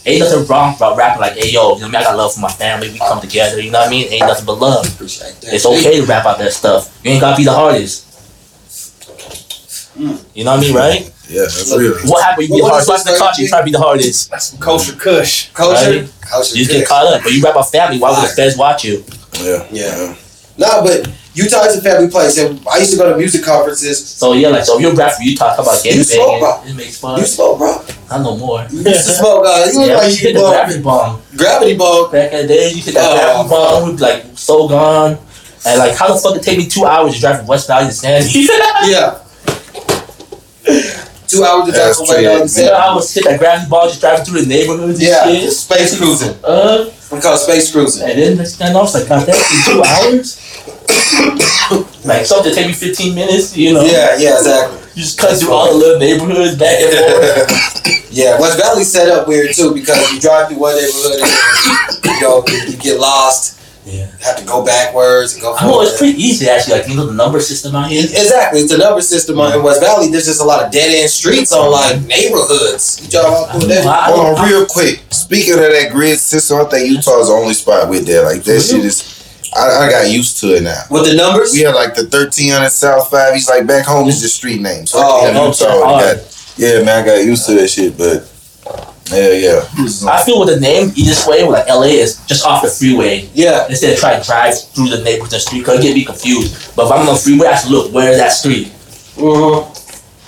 [0.07, 1.95] Ain't nothing wrong about rapping like, hey yo, you know what I mean?
[1.97, 2.91] I got love for my family.
[2.91, 3.61] We come together.
[3.61, 4.09] You know what I mean?
[4.13, 4.87] Ain't nothing but love.
[5.01, 6.99] It's okay to rap out that stuff.
[7.05, 8.07] You ain't gotta be the hardest.
[9.99, 10.25] Mm.
[10.35, 11.01] You know what I mean, right?
[11.29, 11.95] yeah, that's real.
[12.07, 12.49] What happened?
[12.49, 13.39] You be the What hardest was rap in the this.
[13.39, 14.31] You try to be the hardest.
[14.31, 15.49] That's some kosher kush.
[15.51, 16.13] Culture, Right?
[16.23, 16.57] culture.
[16.57, 17.23] You just get caught up.
[17.23, 17.99] But you rap about family.
[17.99, 19.05] Why would the feds watch you?
[19.43, 20.15] Yeah, Yeah.
[20.61, 23.97] Nah, but Utah is a family place, and I used to go to music conferences.
[24.07, 26.53] So yeah, like so if you rap from Utah, talk about You getting smoke, bro.
[26.61, 26.71] banging.
[26.71, 27.19] It makes fun.
[27.19, 27.81] You smoke, bro.
[28.11, 28.67] I know more.
[28.71, 29.47] You used to smoke.
[29.47, 31.23] Uh, you look Yeah, like hit you the blow gravity bomb.
[31.37, 32.09] gravity ball.
[32.13, 33.15] Back in the day, you hit that Oh.
[33.17, 35.19] gravity bomb, we'd be like so gone.
[35.65, 37.87] And like, how the fuck it take me two hours to drive from West Valley
[37.89, 38.29] to Sandy?
[38.85, 39.19] Yeah.
[41.31, 42.39] Two hours to drive That's from true, way down yeah.
[42.39, 42.75] the you know, set.
[42.75, 45.53] I was hit that gravity ball just driving through the neighborhoods and Yeah, shit.
[45.53, 46.35] space cruising.
[46.43, 48.09] Uh, We call it space cruising.
[48.09, 50.39] and then next thing I know, it's like, God, that in two hours?
[52.05, 53.83] like, something take me 15 minutes, you know?
[53.83, 54.79] Yeah, yeah, exactly.
[54.95, 58.11] You just cut through all the little neighborhoods back and forth.
[58.11, 62.21] yeah, West Valley set up weird too because you drive through one neighborhood and you
[62.21, 63.60] know you get lost,
[63.91, 64.07] Yeah.
[64.23, 67.07] have to go backwards and go I know it's pretty easy actually, like, you know,
[67.07, 68.05] the number system out here.
[68.05, 69.67] Exactly, it's a number system on- in mm-hmm.
[69.67, 70.09] West Valley.
[70.11, 72.07] There's just a lot of dead end streets on like mm-hmm.
[72.07, 73.01] neighborhoods.
[73.03, 73.87] You drive out through that.
[73.87, 75.03] I- I- Hold on, real quick.
[75.11, 78.23] Speaking of that grid system, I think Utah's the only spot with that.
[78.25, 79.17] Like that shit is.
[79.53, 80.83] I, I got used to it now.
[80.91, 81.53] With the numbers?
[81.53, 83.35] We had like the thirteen hundred South Five.
[83.35, 84.09] He's like back home.
[84.09, 84.93] It's just street names.
[84.93, 85.83] So Oh, I think Utah okay.
[85.83, 86.55] already got.
[86.57, 87.99] Yeah, man, I got used to that shit.
[87.99, 88.31] But
[89.13, 90.11] yeah, yeah.
[90.11, 93.29] I feel with the name, easiest way, with like LA, is just off the freeway.
[93.35, 93.67] Yeah.
[93.69, 96.75] Instead of trying to drive through the neighborhood and street, because it get me confused.
[96.77, 98.69] But if I'm on the freeway, I have to look, where is that street?
[99.17, 99.77] Mm-hmm.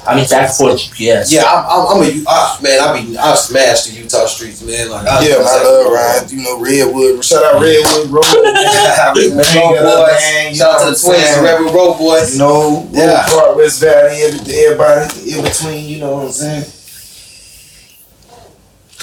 [0.04, 1.30] I mean, back and forth GPS.
[1.30, 2.80] Yeah, I'm, I'm, I'm a uh, man.
[2.82, 4.90] I mean, I smashed the Utah streets, man.
[4.90, 6.28] Like, I, Yeah, man, I love Ryan.
[6.28, 7.24] You know, Redwood.
[7.24, 8.26] Shout out Redwood Road.
[8.26, 10.18] Yeah, Redwood Road boys.
[10.18, 10.54] man.
[10.54, 11.38] Shout out to the twins.
[11.38, 12.32] Redwood Road boys.
[12.32, 13.04] You know, Yeah.
[13.06, 13.26] yeah.
[13.30, 15.84] Park, West Valley, everybody in between.
[15.86, 16.64] You know what I'm saying?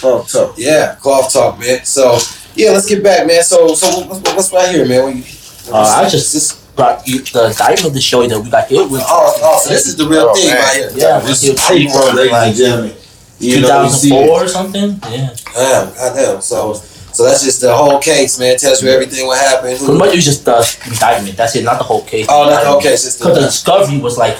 [0.03, 0.55] Oh, tough.
[0.57, 1.83] Yeah, cloth talk, man.
[1.85, 2.17] So
[2.55, 3.43] yeah, let's get back, man.
[3.43, 5.05] So so what's, what's right here, man?
[5.13, 5.25] We,
[5.71, 8.89] Uh, I just just brought you the diamond to show you that we got hit
[8.89, 9.01] with.
[9.05, 10.57] oh, oh, so this is the real Oh, thing man.
[10.63, 10.91] right here.
[10.95, 12.95] Yeah, This we is hit paper, ladies and gentlemen.
[13.39, 14.43] You know, you see 2004 it.
[14.43, 14.89] or something.
[15.11, 15.29] Yeah.
[15.53, 16.41] Damn, goddamn.
[16.41, 16.73] So
[17.13, 18.57] so that's just the whole case, man.
[18.57, 19.77] Tells you everything what happened.
[19.79, 20.57] Pretty much it was just the
[20.87, 21.37] indictment.
[21.37, 22.25] That's it, not the whole case.
[22.29, 23.03] Oh, not the whole case.
[23.05, 24.37] Because the the, discovery was like,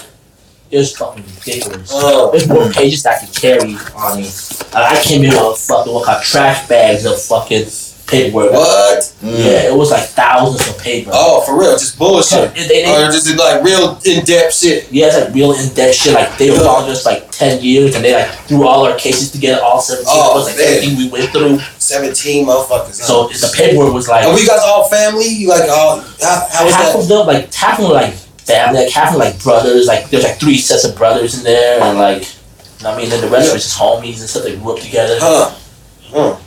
[0.72, 1.90] it was fucking ridiculous.
[1.94, 4.28] oh, There's more pages that I could carry on me.
[4.28, 7.66] And I came in with fucking what kind of trash bags of fucking
[8.06, 8.52] paperwork.
[8.52, 9.00] what?
[9.22, 9.38] Mm.
[9.38, 11.12] Yeah, it was like thousands of paper.
[11.14, 11.74] Oh, for real?
[11.74, 12.52] Just bullshit.
[12.58, 14.92] It- they- they- Or just like real in depth shit.
[14.92, 16.14] yeah, it's like real in depth shit.
[16.14, 19.30] Like they were following us like ten years, and they like threw all our cases
[19.32, 20.08] together, all seventeen.
[20.12, 20.66] of us, like man.
[20.68, 21.60] everything we went through.
[21.78, 23.00] Seventeen motherfuckers.
[23.00, 23.06] huh?
[23.06, 25.28] So the paperwork was like Are we guys all family?
[25.28, 26.00] You like all?
[26.22, 27.00] How, how was half that?
[27.00, 28.14] of them, like half of them like
[28.50, 29.88] family, like half of like brothers.
[29.88, 32.98] Like there's like three sets of brothers in there, and like you know what I
[32.98, 34.44] mean, then the rest were just homies and stuff.
[34.44, 35.18] They grew up together.
[35.20, 35.56] Huh?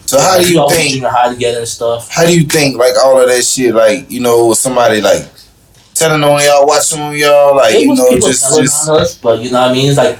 [0.06, 0.90] So how do you all think?
[0.90, 2.10] junior high together and stuff.
[2.10, 3.74] How do you think like all of that shit?
[3.74, 5.28] Like you know, somebody like
[5.94, 9.40] telling on y'all, watching on y'all, like It you know, just just on us, but
[9.40, 9.88] you know what I mean.
[9.88, 10.18] It's like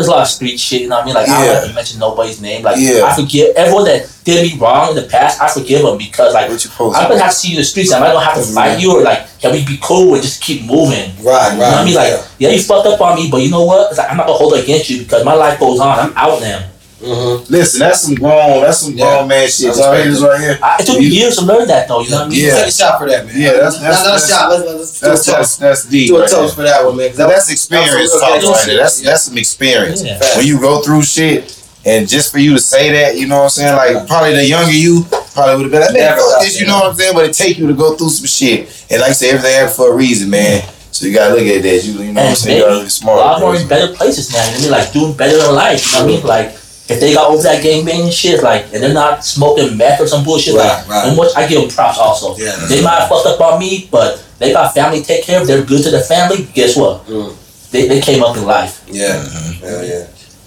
[0.00, 0.82] there's a lot of street shit.
[0.82, 1.14] You know what I mean?
[1.14, 2.62] Like I don't like mention nobody's name.
[2.62, 3.04] Like Yeah.
[3.04, 5.40] I forgive everyone that did me wrong in the past.
[5.40, 6.50] I forgive them because like.
[6.50, 7.92] I'm gonna have to see you in the streets.
[7.92, 10.64] I gonna have to fight you or like can we be cool and just keep
[10.64, 11.10] moving?
[11.22, 11.52] Right, right.
[11.52, 11.94] You know what I mean?
[11.94, 12.48] Like yeah.
[12.48, 13.90] yeah, you fucked up on me, but you know what?
[13.90, 15.98] It's like I'm not gonna hold it against you because my life goes on.
[15.98, 16.66] I'm out now.
[17.00, 17.52] Mm-hmm.
[17.52, 19.04] Listen, that's some grown, that's some Yeah.
[19.16, 19.66] grown man shit.
[19.72, 20.40] That's Y'all right.
[20.40, 20.58] here?
[20.62, 22.00] I, it took me years to learn that though.
[22.02, 22.44] You know what I mean?
[22.44, 22.56] Yeah.
[22.56, 23.34] Take a shot for that, man.
[23.40, 24.50] Yeah, that's- that's- not, a that's- shot.
[24.50, 25.60] Let's, let's do a toast.
[25.60, 26.08] that's deep.
[26.08, 27.12] Do a right toast for that one, man.
[27.16, 28.76] that- That's experience talk right there.
[28.76, 29.10] That's yeah.
[29.10, 30.04] that's some experience.
[30.04, 30.20] Yeah.
[30.36, 33.44] When you go through shit, and just for you to say that, you know what
[33.44, 33.74] I'm saying?
[33.76, 36.74] Like probably the younger you probably would have been like, man, fuck this, you know
[36.80, 37.14] what I'm saying?
[37.14, 39.76] But it take you to go through some shit, and like I say, everything happens
[39.76, 40.60] for a reason, man.
[40.92, 41.84] So you gotta look at that.
[41.84, 42.58] You, you know what I'm saying?
[42.58, 44.44] You gotta be a lot more in better places now.
[44.50, 44.70] You I mean?
[44.70, 45.86] Like doing better in life.
[45.86, 46.26] You know what I mean?
[46.26, 46.59] Like
[46.90, 50.06] if they got over that gang banging shit, like, and they're not smoking meth or
[50.06, 51.08] some bullshit, Right, like, right.
[51.08, 52.36] and which I give them props also.
[52.36, 52.56] Yeah.
[52.68, 55.46] They might have fucked up on me, but they got family to take care of.
[55.46, 56.48] They're good to the family.
[56.54, 57.06] Guess what?
[57.06, 57.70] Mm.
[57.70, 58.84] They, they came up in life.
[58.88, 59.22] Yeah.
[59.60, 60.06] Hell yeah.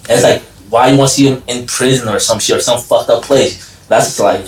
[0.10, 2.62] And it's like, why you want to see them in prison or some shit or
[2.62, 3.70] some fucked up place?
[3.88, 4.42] That's just like,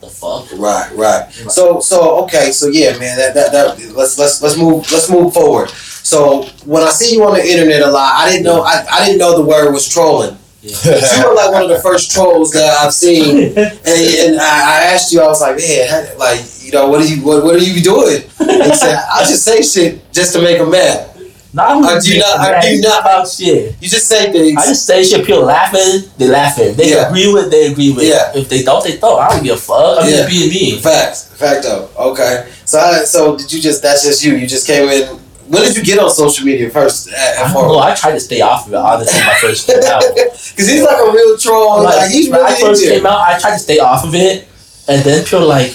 [0.00, 0.48] the fuck.
[0.58, 1.30] Right, right.
[1.32, 3.18] So, so okay, so yeah, man.
[3.18, 3.94] That, that, that.
[3.94, 5.68] Let's let's let's move let's move forward.
[5.68, 9.04] So when I see you on the internet a lot, I didn't know I, I
[9.04, 10.38] didn't know the word was trolling.
[10.62, 10.74] Yeah.
[11.22, 14.92] You were like one of the first trolls that I've seen, and, and I, I
[14.92, 17.58] asked you, I was like, man, like you know, what are you what, what are
[17.58, 18.22] you doing?
[18.40, 21.06] And said, I just say shit just to make them mad.
[21.16, 23.74] Uh, not I do not- I do not- about shit.
[23.80, 24.56] You just say things.
[24.56, 25.26] I just say shit.
[25.26, 26.74] People laughing, they laughing.
[26.76, 27.08] They Yeah.
[27.08, 28.04] agree with, they agree with.
[28.06, 28.30] Yeah.
[28.36, 29.18] If they don't, they don't.
[29.20, 29.98] I don't give a fuck.
[30.02, 30.16] I'm Yeah.
[30.18, 30.78] just being me.
[30.78, 31.88] Facts, facto.
[31.98, 32.48] Okay.
[32.66, 33.82] So, I, so did you just?
[33.82, 34.34] That's just you.
[34.36, 35.18] You just came in.
[35.50, 37.08] When did you get on social media first?
[37.08, 37.82] At, I at don't.
[37.82, 38.76] I tried to stay off of it.
[38.76, 40.02] Honestly, my first came out.
[40.14, 41.82] Because he's like a real troll.
[41.82, 44.14] Like, Like, he's when I really first came out, I tried to stay off of
[44.14, 44.46] it,
[44.86, 45.74] and then people were like,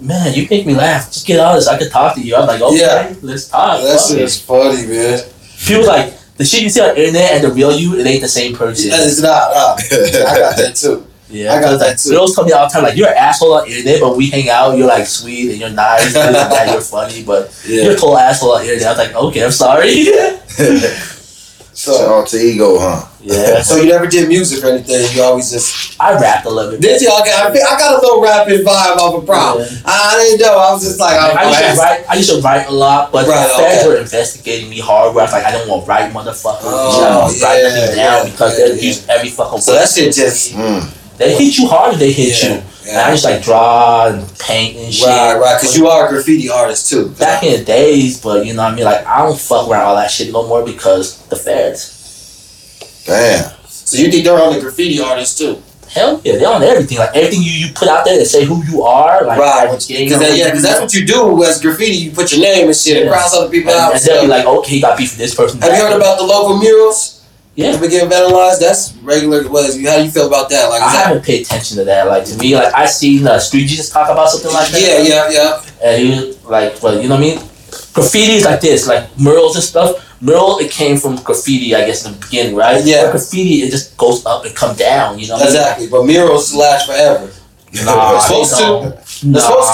[0.00, 1.10] "Man, you make me laugh.
[1.12, 1.68] Just get honest.
[1.68, 3.14] I could talk to you." I'm like, "Okay, Yeah.
[3.22, 5.22] let's talk." That shit is funny, man.
[5.66, 7.98] People like the shit you see on internet and the real you.
[7.98, 8.90] It ain't the same person.
[8.94, 9.50] It's not.
[9.52, 11.04] Uh, I got that too.
[11.30, 12.16] Yeah, I got 'cause, that like.
[12.16, 14.48] Girls tell me all the time, like, you're an asshole on internet, but we hang
[14.48, 18.16] out, you're like sweet and you're nice, and that, you're funny, but you're a total
[18.18, 18.86] asshole on internet.
[18.86, 20.06] I was like, okay, I'm sorry.
[21.78, 23.06] So, Shout out to ego, huh?
[23.20, 23.62] yeah.
[23.62, 25.14] so you never did music or anything.
[25.16, 26.80] You always just I rapped a little bit.
[26.80, 27.06] did you?
[27.20, 29.58] Okay, I, I got a little rapping vibe off a prop.
[29.58, 29.66] Yeah.
[29.86, 30.58] I didn't know.
[30.58, 33.12] I was just like, I'm, I used, to write, I used to write a lot,
[33.12, 33.88] but Right, the feds okay.
[33.94, 35.14] were investigating me hard.
[35.14, 36.66] Where I was like, I don't want to write, motherfucker.
[36.66, 38.82] Oh, I don't want to write yeah, nothing down yeah, because yeah, they'll yeah.
[38.82, 40.97] use every fucking So that shit just Mm.
[41.18, 42.62] They hit you hard or they hit Yeah, you.
[42.88, 43.10] And I yeah.
[43.10, 45.06] just like draw and paint and shit.
[45.06, 45.60] right, right.
[45.60, 47.08] Because you are a graffiti artist too.
[47.18, 48.84] Back in the days, but you know what I mean?
[48.86, 53.04] Like, I don't fuck around all that shit no more because the feds.
[53.04, 53.50] Damn.
[53.66, 55.62] So you think they're on the graffiti artists too?
[55.90, 56.98] Hell yeah, they're on everything.
[56.98, 59.64] Like everything you, you put out there to say who you are, like right.
[59.88, 61.96] Because that, yeah, because that's what you do as graffiti.
[61.96, 63.12] You put your name and shit and Yeah.
[63.12, 63.92] cross other people and, out.
[63.94, 65.58] and they'll be like, okay, you got beef with this person.
[65.62, 67.17] Have you heard about the local murals?
[67.58, 67.76] Yeah.
[67.80, 68.60] Been getting vandalized.
[68.60, 69.42] That's regular.
[69.48, 69.84] What is?
[69.84, 70.68] How do you feel about that?
[70.70, 72.06] Like, I that, haven't paid attention to that.
[72.06, 74.80] Like to me, like I seen uh, Street Jesus talk about something like that.
[74.80, 75.62] yeah, yeah, yeah.
[75.82, 77.38] And he was like, well, you know what I mean?
[77.92, 80.22] Graffiti is like this, like murals and stuff.
[80.22, 82.84] Mural, it came from graffiti, I guess, in the beginning, right?
[82.84, 83.06] Yeah.
[83.06, 85.18] But graffiti, it just goes up and come down.
[85.18, 85.34] You know?
[85.34, 85.56] what I mean?
[85.56, 85.88] Exactly.
[85.88, 87.32] But murals last forever.
[87.84, 89.02] Nah, It's supposed to.
[89.22, 89.32] Don't.
[89.32, 89.72] They're supposed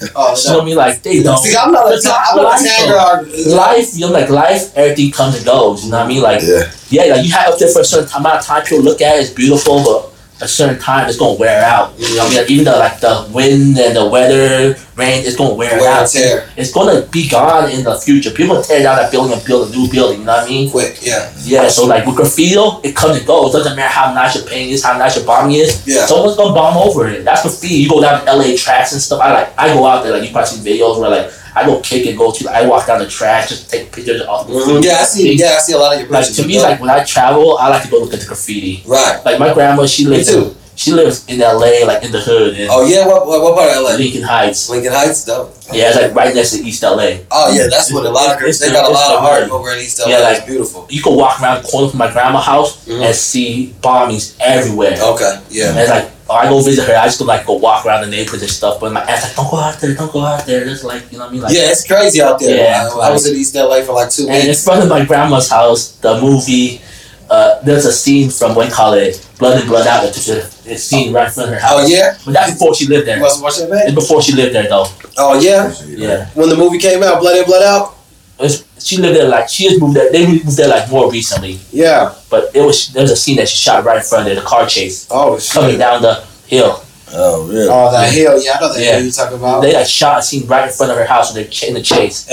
[0.00, 0.10] to.
[0.16, 0.76] Oh, You know what I mean?
[0.76, 1.38] Like they don't.
[1.38, 3.56] See, I'm not a But ta- I'm not a life, tagger.
[3.56, 5.84] life, you know, like life, everything comes and goes.
[5.84, 6.22] You know what I mean?
[6.22, 6.70] Like Yeah.
[6.88, 8.62] yeah, like you have up there for a certain amount of time.
[8.64, 11.98] People look at it, it's beautiful, but a certain time it's gonna wear out.
[11.98, 12.38] You know what I mean?
[12.38, 16.08] Like, even the like the wind and the weather, rain, it's gonna wear, Wear out.
[16.10, 16.48] tear.
[16.56, 18.30] It's gonna be gone in the future.
[18.30, 20.20] People tear down that building and build a new building.
[20.20, 20.70] You know what I mean?
[20.70, 21.32] Quick, yeah.
[21.42, 21.68] Yeah.
[21.68, 23.54] So like with graffiti, it comes and goes.
[23.54, 25.86] It Doesn't matter how nice your painting is, how nice your bombing is.
[25.86, 26.04] Yeah.
[26.04, 27.24] Someone's gonna bomb over it.
[27.24, 27.74] That's graffiti.
[27.76, 29.20] You go down to LA tracks and stuff.
[29.20, 31.80] I like I go out there like you probably see videos where like I go
[31.80, 32.48] kick and go to.
[32.50, 34.46] I walk down the trash just to take pictures of.
[34.46, 34.84] Mhm.
[34.84, 35.32] Yeah, I see.
[35.34, 37.68] Yeah, I see a lot of your Like to me, like when I travel, I
[37.68, 38.82] like to go look at the graffiti.
[38.86, 39.24] right.
[39.24, 40.28] Like my grandma, she Me lives.
[40.28, 40.42] too.
[40.44, 41.84] In, she lives in L.A.
[41.86, 43.96] like in the hood in Oh yeah, what what, part of LA?
[43.96, 44.68] Lincoln Heights.
[44.70, 45.50] Lincoln Heights, though.
[45.72, 47.24] Yeah, it's like right next to East L.A.
[47.30, 48.58] Oh yeah, that's what a lot of girls.
[48.60, 50.08] they the- got a lot of heart over in East LA.
[50.12, 50.86] Yeah, It's like- beautiful.
[50.90, 53.04] You can walk around the corner from my grandma's house Mhm.
[53.06, 54.98] and see bombings everywhere.
[55.00, 55.74] Okay, And yeah.
[55.80, 56.94] it's like, oh, I go visit her.
[56.96, 58.78] I just go like go walk around the neighborhood and stuff.
[58.78, 60.62] But my aunt's like, don't go out there, don't go out there.
[60.68, 61.42] It's like, you know what I mean?
[61.42, 62.54] Like, Yeah, it's crazy out there.
[62.56, 64.62] Yeah, I, I was in East LA for like two And in weeks.
[64.62, 66.82] front of my grandma's house, the movie,
[67.30, 70.04] uh, there's a scene from what you call it, Blood In Blood Out.
[70.04, 71.84] It's a, a scene right in front of her oh, house.
[71.84, 73.20] Oh yeah, But that's before she lived there.
[73.20, 74.86] what's what's your It's before she lived there though.
[75.16, 76.26] Oh yeah, Yeah.
[76.34, 77.92] when the movie came out, Blood In Blood Out.
[78.38, 80.12] It's, she lived there like she just moved there.
[80.12, 82.14] They moved there like more recently, Yeah.
[82.28, 84.46] but it was there's a scene that she shot right in front of there, the
[84.46, 85.52] car chase Oh shit.
[85.52, 86.82] coming down the hill.
[87.14, 87.68] Oh, really?
[87.70, 88.92] Oh that hill, yeah, I know that Yeah.
[88.96, 89.62] hill you're talking about.
[89.62, 91.80] They like shot a scene right in front of her house when they're in the
[91.82, 92.26] chase.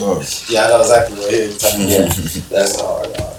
[0.00, 2.18] What's yeah, I know exactly what hill you're talking about.
[2.18, 2.42] Yeah.
[2.50, 3.14] That's hard.
[3.14, 3.31] dog.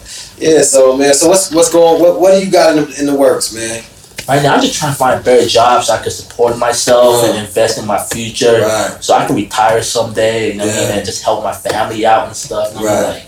[0.44, 2.02] Yeah, so man, so what's what's going?
[2.02, 3.84] What what do you got in the, in the works, man?
[4.28, 7.38] Right now, I'm just trying to find better jobs so I can support myself and
[7.46, 8.98] invest in my future, Right.
[9.04, 10.52] so I can retire someday.
[10.54, 10.96] You know what I mean, Yeah.
[10.96, 12.74] and just help my family out and stuff.
[12.74, 13.08] You know, Right.
[13.16, 13.24] like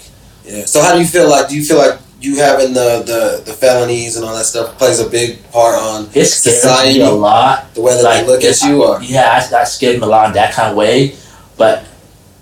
[0.46, 0.66] Yeah.
[0.66, 1.50] So how do you feel like?
[1.50, 5.00] Do you feel like you having the the, the felonies and all that stuff plays
[5.00, 7.02] a big part on it Society.
[7.02, 7.74] a lot.
[7.76, 8.84] the way that Like, they look at you?
[8.84, 11.16] Or Yeah, I, I scared me a lot in that kind of way,
[11.58, 11.84] but.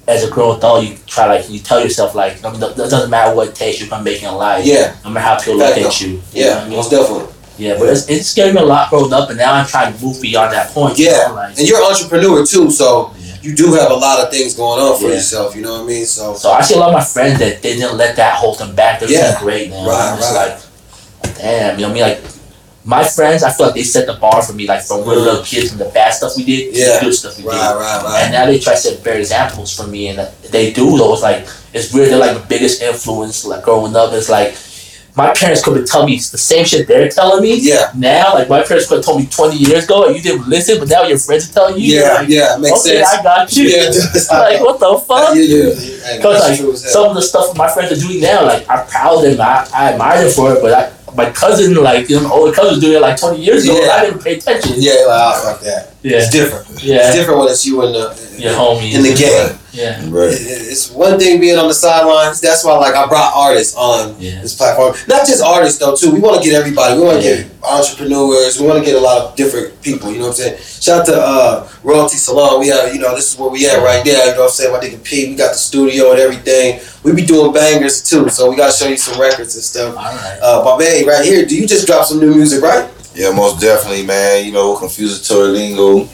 [0.06, 3.34] As a grown adult, you try like you tell yourself like no, it doesn't matter
[3.36, 4.66] what it takes, you're gonna make it in life.
[4.66, 6.08] yeah, No matter how people look at you.
[6.10, 6.76] you yeah, I mean?
[6.78, 7.34] most definitely.
[7.58, 10.04] Yeah, but it's, it scared me a lot growing up, and now I'm trying to
[10.04, 10.98] move beyond that point.
[10.98, 13.36] you Yeah, know, like- and you're an entrepreneur too, so Yeah.
[13.44, 15.13] you do have a lot of things going on for Yeah.
[15.16, 15.56] yourself.
[15.56, 16.06] You know what I mean?
[16.06, 18.58] So So I see a lot of my friends that they didn't let that hold
[18.58, 19.00] them back.
[19.00, 19.39] They're Yeah.
[19.39, 19.88] doing great now.
[19.88, 20.34] Right, right.
[21.24, 22.04] like, damn, you know what I mean?
[22.04, 22.24] Like
[22.86, 25.43] my friends, I feel like they set the bar for me, like from we're little
[25.43, 27.00] kids, from the bad stuff we did, to Yeah.
[27.00, 27.76] the good stuff we Right, did.
[27.80, 28.22] right, right.
[28.24, 31.13] And now they try to set better examples for me, and they do though.
[31.13, 32.10] It's like it's weird.
[32.10, 33.46] They're like the biggest influence.
[33.46, 34.56] Like growing up, it's like
[35.15, 37.56] my parents could have told me the same shit they're telling me.
[37.62, 37.91] Yeah.
[37.96, 40.80] Now, like my parents could have told me twenty years ago, and you didn't listen,
[40.80, 42.00] but now your friends are telling you.
[42.02, 43.10] Yeah, like, yeah, makes okay, sense.
[43.13, 43.63] I got you.
[43.69, 43.89] Yeah,
[44.32, 45.36] like what the fuck?
[45.36, 46.17] Yeah, yeah, yeah.
[46.17, 49.24] Because like true some of the stuff my friends are doing now, like I'm proud
[49.24, 49.39] of them.
[49.41, 50.62] I, I admire them for it.
[50.62, 53.63] But I, my cousin, like you know, older cousin, was doing it like 20 years
[53.65, 53.76] ago.
[53.76, 53.91] and Yeah.
[53.93, 54.73] I didn't pay attention.
[54.78, 55.92] Yeah, like, oh, fuck that.
[56.04, 56.84] Yeah, It's different.
[56.84, 56.98] Yeah.
[57.08, 59.58] It's different when it's you in the your homies in the game.
[59.72, 60.34] Yeah, Right.
[60.34, 62.39] It- It's one thing being on the sidelines.
[62.42, 64.42] That's why, like, I brought artists on Yeah.
[64.42, 64.94] this platform.
[65.08, 66.12] Not just artists though, too.
[66.12, 66.98] We want to get everybody.
[67.00, 67.36] We want to Yeah.
[67.38, 68.60] get entrepreneurs.
[68.60, 70.12] We want to get a lot of different people.
[70.12, 70.58] You know what I'm saying?
[70.82, 72.60] Shout out to uh, Royalty Salon.
[72.60, 74.26] We have, you know, this is where we at right there.
[74.28, 74.72] You know what I'm saying?
[74.74, 75.30] My nigga P.
[75.30, 76.82] We got the studio and everything.
[77.04, 78.30] We be doing bangers too.
[78.30, 79.96] So we gotta show you some records and stuff.
[79.98, 80.38] all right.
[80.42, 81.46] Uh, my man, right here.
[81.46, 82.86] Do you just drop some new music, right?
[83.15, 84.45] Yeah, most definitely, man.
[84.45, 86.06] You know, Confusatory Lingo,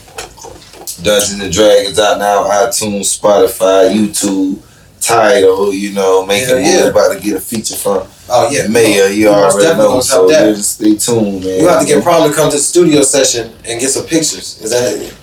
[1.02, 4.60] Dungeons and Dragons out now, iTunes, Spotify, YouTube,
[5.00, 5.74] title.
[5.74, 6.88] you know, making Yeah, moves, yeah.
[6.90, 10.02] about to get a feature from Oh yeah, Mayor, you Most already know.
[10.02, 10.56] So that.
[10.56, 11.60] just stay tuned, man.
[11.62, 14.62] You have to get to come to the studio session and get some pictures.
[14.62, 15.16] Is that it?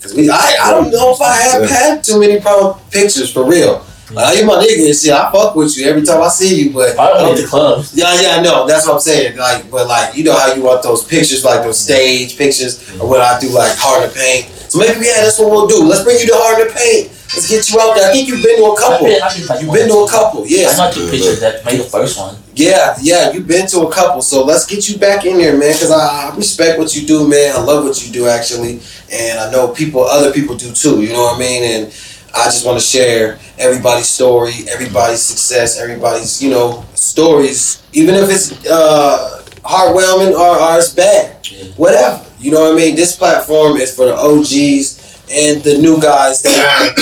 [0.00, 3.44] Cause we, I, I don't know if I have had too many prom pictures for
[3.44, 3.84] real.
[4.10, 5.12] Like, uh, you my nigga and shit.
[5.12, 7.92] I fuck with you every time I see you, but I don't hit the clubs.
[7.94, 8.66] yeah, yeah, I know.
[8.66, 9.36] That's what I'm saying.
[9.36, 13.08] Like, but like, you know how you want those pictures, like those stage pictures, or
[13.08, 14.46] what I do, like hard to paint.
[14.70, 15.82] So maybe yeah, that's what we'll do.
[15.82, 17.10] Let's bring you to hard to paint.
[17.34, 18.08] Let's get you out there.
[18.08, 19.06] I think you've been to a I've couple.
[19.06, 20.58] been, I've been, like, You've been to a couple, yeah.
[20.58, 20.76] I yeah.
[20.76, 22.36] got the pictures that made the first one.
[22.54, 25.72] Yeah, yeah, you've been to a couple, so let's get you back in there, man.
[25.72, 27.56] Cause I, I respect what you do, man.
[27.56, 28.80] I love what you do, actually,
[29.12, 31.02] and I know people, other people do too.
[31.02, 31.62] You know what I mean?
[31.64, 31.92] And
[32.34, 38.28] I just want to share everybody's story, everybody's success, everybody's you know stories, even if
[38.30, 41.64] it's uh, heartwarming or, or it's bad, Yeah.
[41.76, 42.22] whatever.
[42.38, 42.94] You know what I mean?
[42.96, 46.92] This platform is for the OGs and the new guys that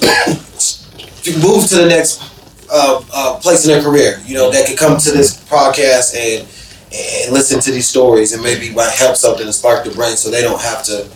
[1.42, 2.20] move to the next
[2.72, 4.20] uh, uh, place in their career.
[4.26, 6.46] You know, that could come to this podcast and
[6.92, 10.28] and listen to these stories and maybe might help something and spark the brain, so
[10.28, 11.08] they don't have to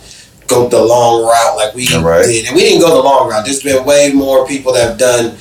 [0.47, 2.25] go the long route like we Right.
[2.25, 2.45] did.
[2.47, 3.45] And we didn't go the long route.
[3.45, 5.37] There's been way more people that have done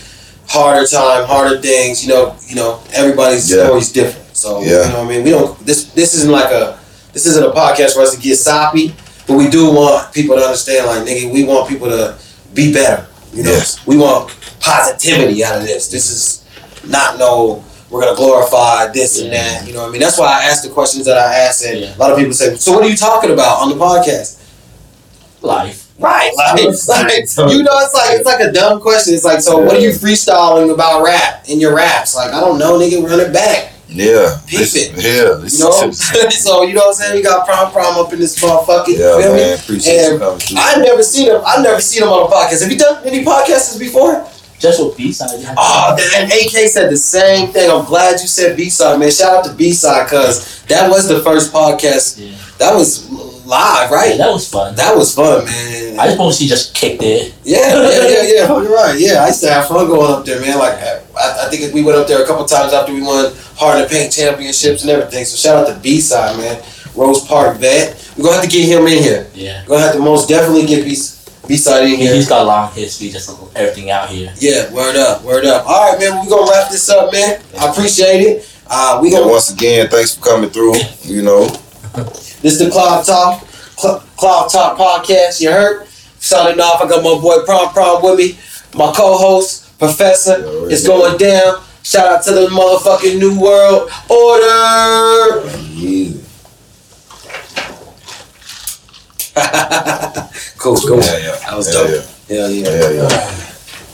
[0.47, 2.03] harder time, harder things.
[2.05, 3.65] You know, you know, everybody's Yeah.
[3.67, 4.37] story's different.
[4.37, 4.67] So Yeah.
[4.87, 5.67] you know, what I mean, we don't.
[5.67, 6.79] This this isn't like a
[7.13, 8.95] this isn't a podcast for us to get soppy,
[9.27, 10.87] but we do want people to understand.
[10.87, 12.15] Like, nigga, we want people to
[12.55, 13.07] be better.
[13.33, 13.77] You know, Yes.
[13.87, 15.89] we want positivity out of this.
[15.89, 16.39] This is
[16.89, 17.63] not no.
[17.91, 19.67] We're gonna glorify this and that.
[19.67, 20.01] You know what I mean?
[20.01, 21.89] That's why I asked the questions that I asked, and Yeah.
[21.97, 24.33] a lot of people say, "So what are you talking about on the podcast?"
[25.45, 25.93] Life.
[25.99, 29.15] Right, like, like you know, it's like it's like a dumb question.
[29.15, 32.17] It's like, so what are you freestyling about rap in your raps?
[32.17, 33.73] Like, I don't know, nigga, run it back.
[33.87, 34.41] Yeah.
[34.47, 34.91] Peep this- it.
[34.97, 35.35] Yeah.
[35.41, 35.91] this- You know,
[36.31, 37.15] so you know what I'm saying?
[37.15, 38.89] We got prom prom up in this motherfucker.
[38.89, 39.39] you yeah, feel me?
[39.39, 39.59] man.
[39.59, 40.57] Appreciate you And coming through.
[40.59, 41.41] I never seen him.
[41.47, 42.63] I've never seen him on a podcast.
[42.63, 44.27] Have you done any podcasts before?
[44.59, 45.29] Just with B side.
[45.59, 47.71] Oh, and AK said the same thing.
[47.71, 49.11] I'm glad you said B side, man.
[49.11, 52.19] Shout out to B side, cause that was the first podcast.
[52.19, 52.37] Yeah.
[52.59, 53.07] That was
[53.47, 54.19] live, Yeah, right?
[54.19, 54.75] that was fun.
[54.77, 55.99] That was fun, man.
[56.01, 57.35] I just want to see just kicked it.
[57.45, 58.47] Yeah, yeah, yeah, yeah.
[58.63, 58.99] You're right.
[58.99, 60.59] Yeah, I used to have fun going up there, man.
[60.59, 63.83] Like, I, I think we went up there a couple times after we won Hard
[63.83, 65.25] to Paint championships and everything.
[65.25, 66.63] So shout out to B side, man.
[66.97, 68.01] Rose Park vet.
[68.17, 69.27] We're gonna have to get him in here.
[69.35, 69.63] Yeah.
[69.63, 70.97] We're gonna have to most definitely get B
[71.47, 72.15] B side in here.
[72.15, 74.33] he's got a long history, just everything out here.
[74.39, 75.67] Yeah, word up, word up.
[75.67, 76.25] All right, man.
[76.25, 77.43] we're gonna wrap this up, man.
[77.59, 78.49] I appreciate it.
[78.67, 80.75] Uh, we Yeah, gonna once again, thanks for coming through.
[81.05, 81.47] You know,
[82.45, 85.41] this is the Cloud Talk Cl- Cloud Talk podcast.
[85.41, 85.87] You heard?
[86.21, 86.83] Signing off.
[86.83, 88.39] I got my boy Prom Prom with me.
[88.79, 90.41] My co-host Professor.
[90.41, 90.73] Yeah, right.
[90.73, 91.63] It's going down.
[91.83, 95.49] Shout out to the motherfucking New World Order.
[95.73, 96.21] yeah.
[100.59, 101.01] cool, cool.
[101.01, 101.37] Yeah, yeah.
[101.49, 102.05] That was yeah, dope.
[102.29, 102.69] Yeah, Hell yeah.
[102.69, 103.09] yeah, yeah.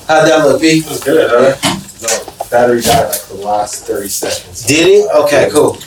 [0.08, 0.66] How'd that look, B?
[0.78, 1.54] It was good, huh?
[2.02, 4.66] No, battery died like the last 30 seconds.
[4.66, 5.10] Did it?
[5.24, 5.78] Okay, cool.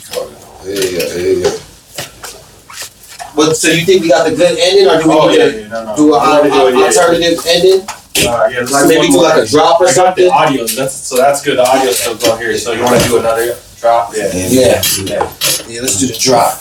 [0.64, 1.58] Yeah, yeah, yeah,
[3.34, 3.46] yeah.
[3.46, 5.44] What, so you think we got the good ending, or do we Oh, need yeah,
[5.44, 5.96] to yeah, no, no.
[5.96, 6.42] do an wanna
[6.72, 6.86] do yeah.
[6.86, 7.80] alternative ending?
[7.82, 10.24] Uh, yeah, Like maybe do like a drop or I got something?
[10.24, 13.18] the audio, that's, so that's good, the audio still go here, so you wanna do
[13.18, 14.12] another drop?
[14.14, 14.30] Yeah.
[14.32, 14.82] Yeah.
[15.02, 15.32] Yeah.
[15.68, 16.54] Yeah, let's do the drop.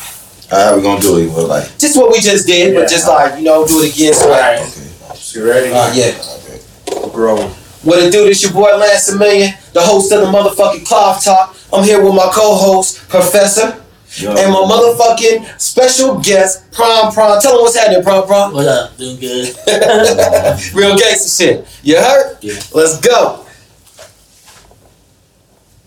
[0.51, 1.29] All right, we're gonna do it?
[1.29, 2.87] Well, like, Just what we just did, but Yeah.
[2.87, 4.13] just like, you know, do it again.
[4.13, 5.71] So like, Alright, okay, so you ready?
[5.73, 6.11] uh, yeah.
[6.41, 6.59] okay.
[7.01, 7.49] We're growing.
[7.83, 8.25] What it do?
[8.25, 11.55] This your boy Lance Million, the host of the motherfucking Cloth Talk.
[11.71, 13.82] I'm here with my co-host, Professor,
[14.15, 14.29] Yo.
[14.29, 17.41] And my motherfucking special guest, Prom Prom.
[17.41, 18.53] Tell him what's happening, Prom Prom.
[18.53, 18.95] What up?
[18.97, 19.55] Doing good.
[20.75, 21.79] Real gangster shit.
[21.81, 22.37] You heard?
[22.41, 22.53] Yeah.
[22.73, 23.45] Let's go.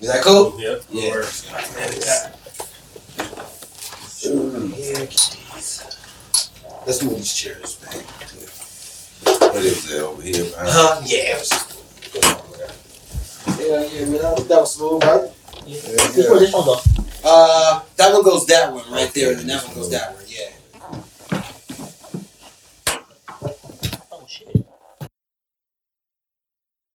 [0.01, 0.61] Is that cool?
[0.61, 0.83] Yep.
[0.91, 1.11] Yeah.
[1.13, 1.47] Works.
[6.85, 7.95] Let's move these chairs back.
[9.41, 10.47] What is that over here?
[10.57, 11.01] Huh?
[11.05, 11.43] Yeah.
[13.59, 14.49] Yeah, yeah, man.
[14.49, 15.31] That was smooth, right?
[15.65, 15.81] Yeah.
[15.87, 16.41] yeah.
[16.41, 17.06] yeah.
[17.29, 20.26] Uh, that one goes that one right there, and then that one goes that way.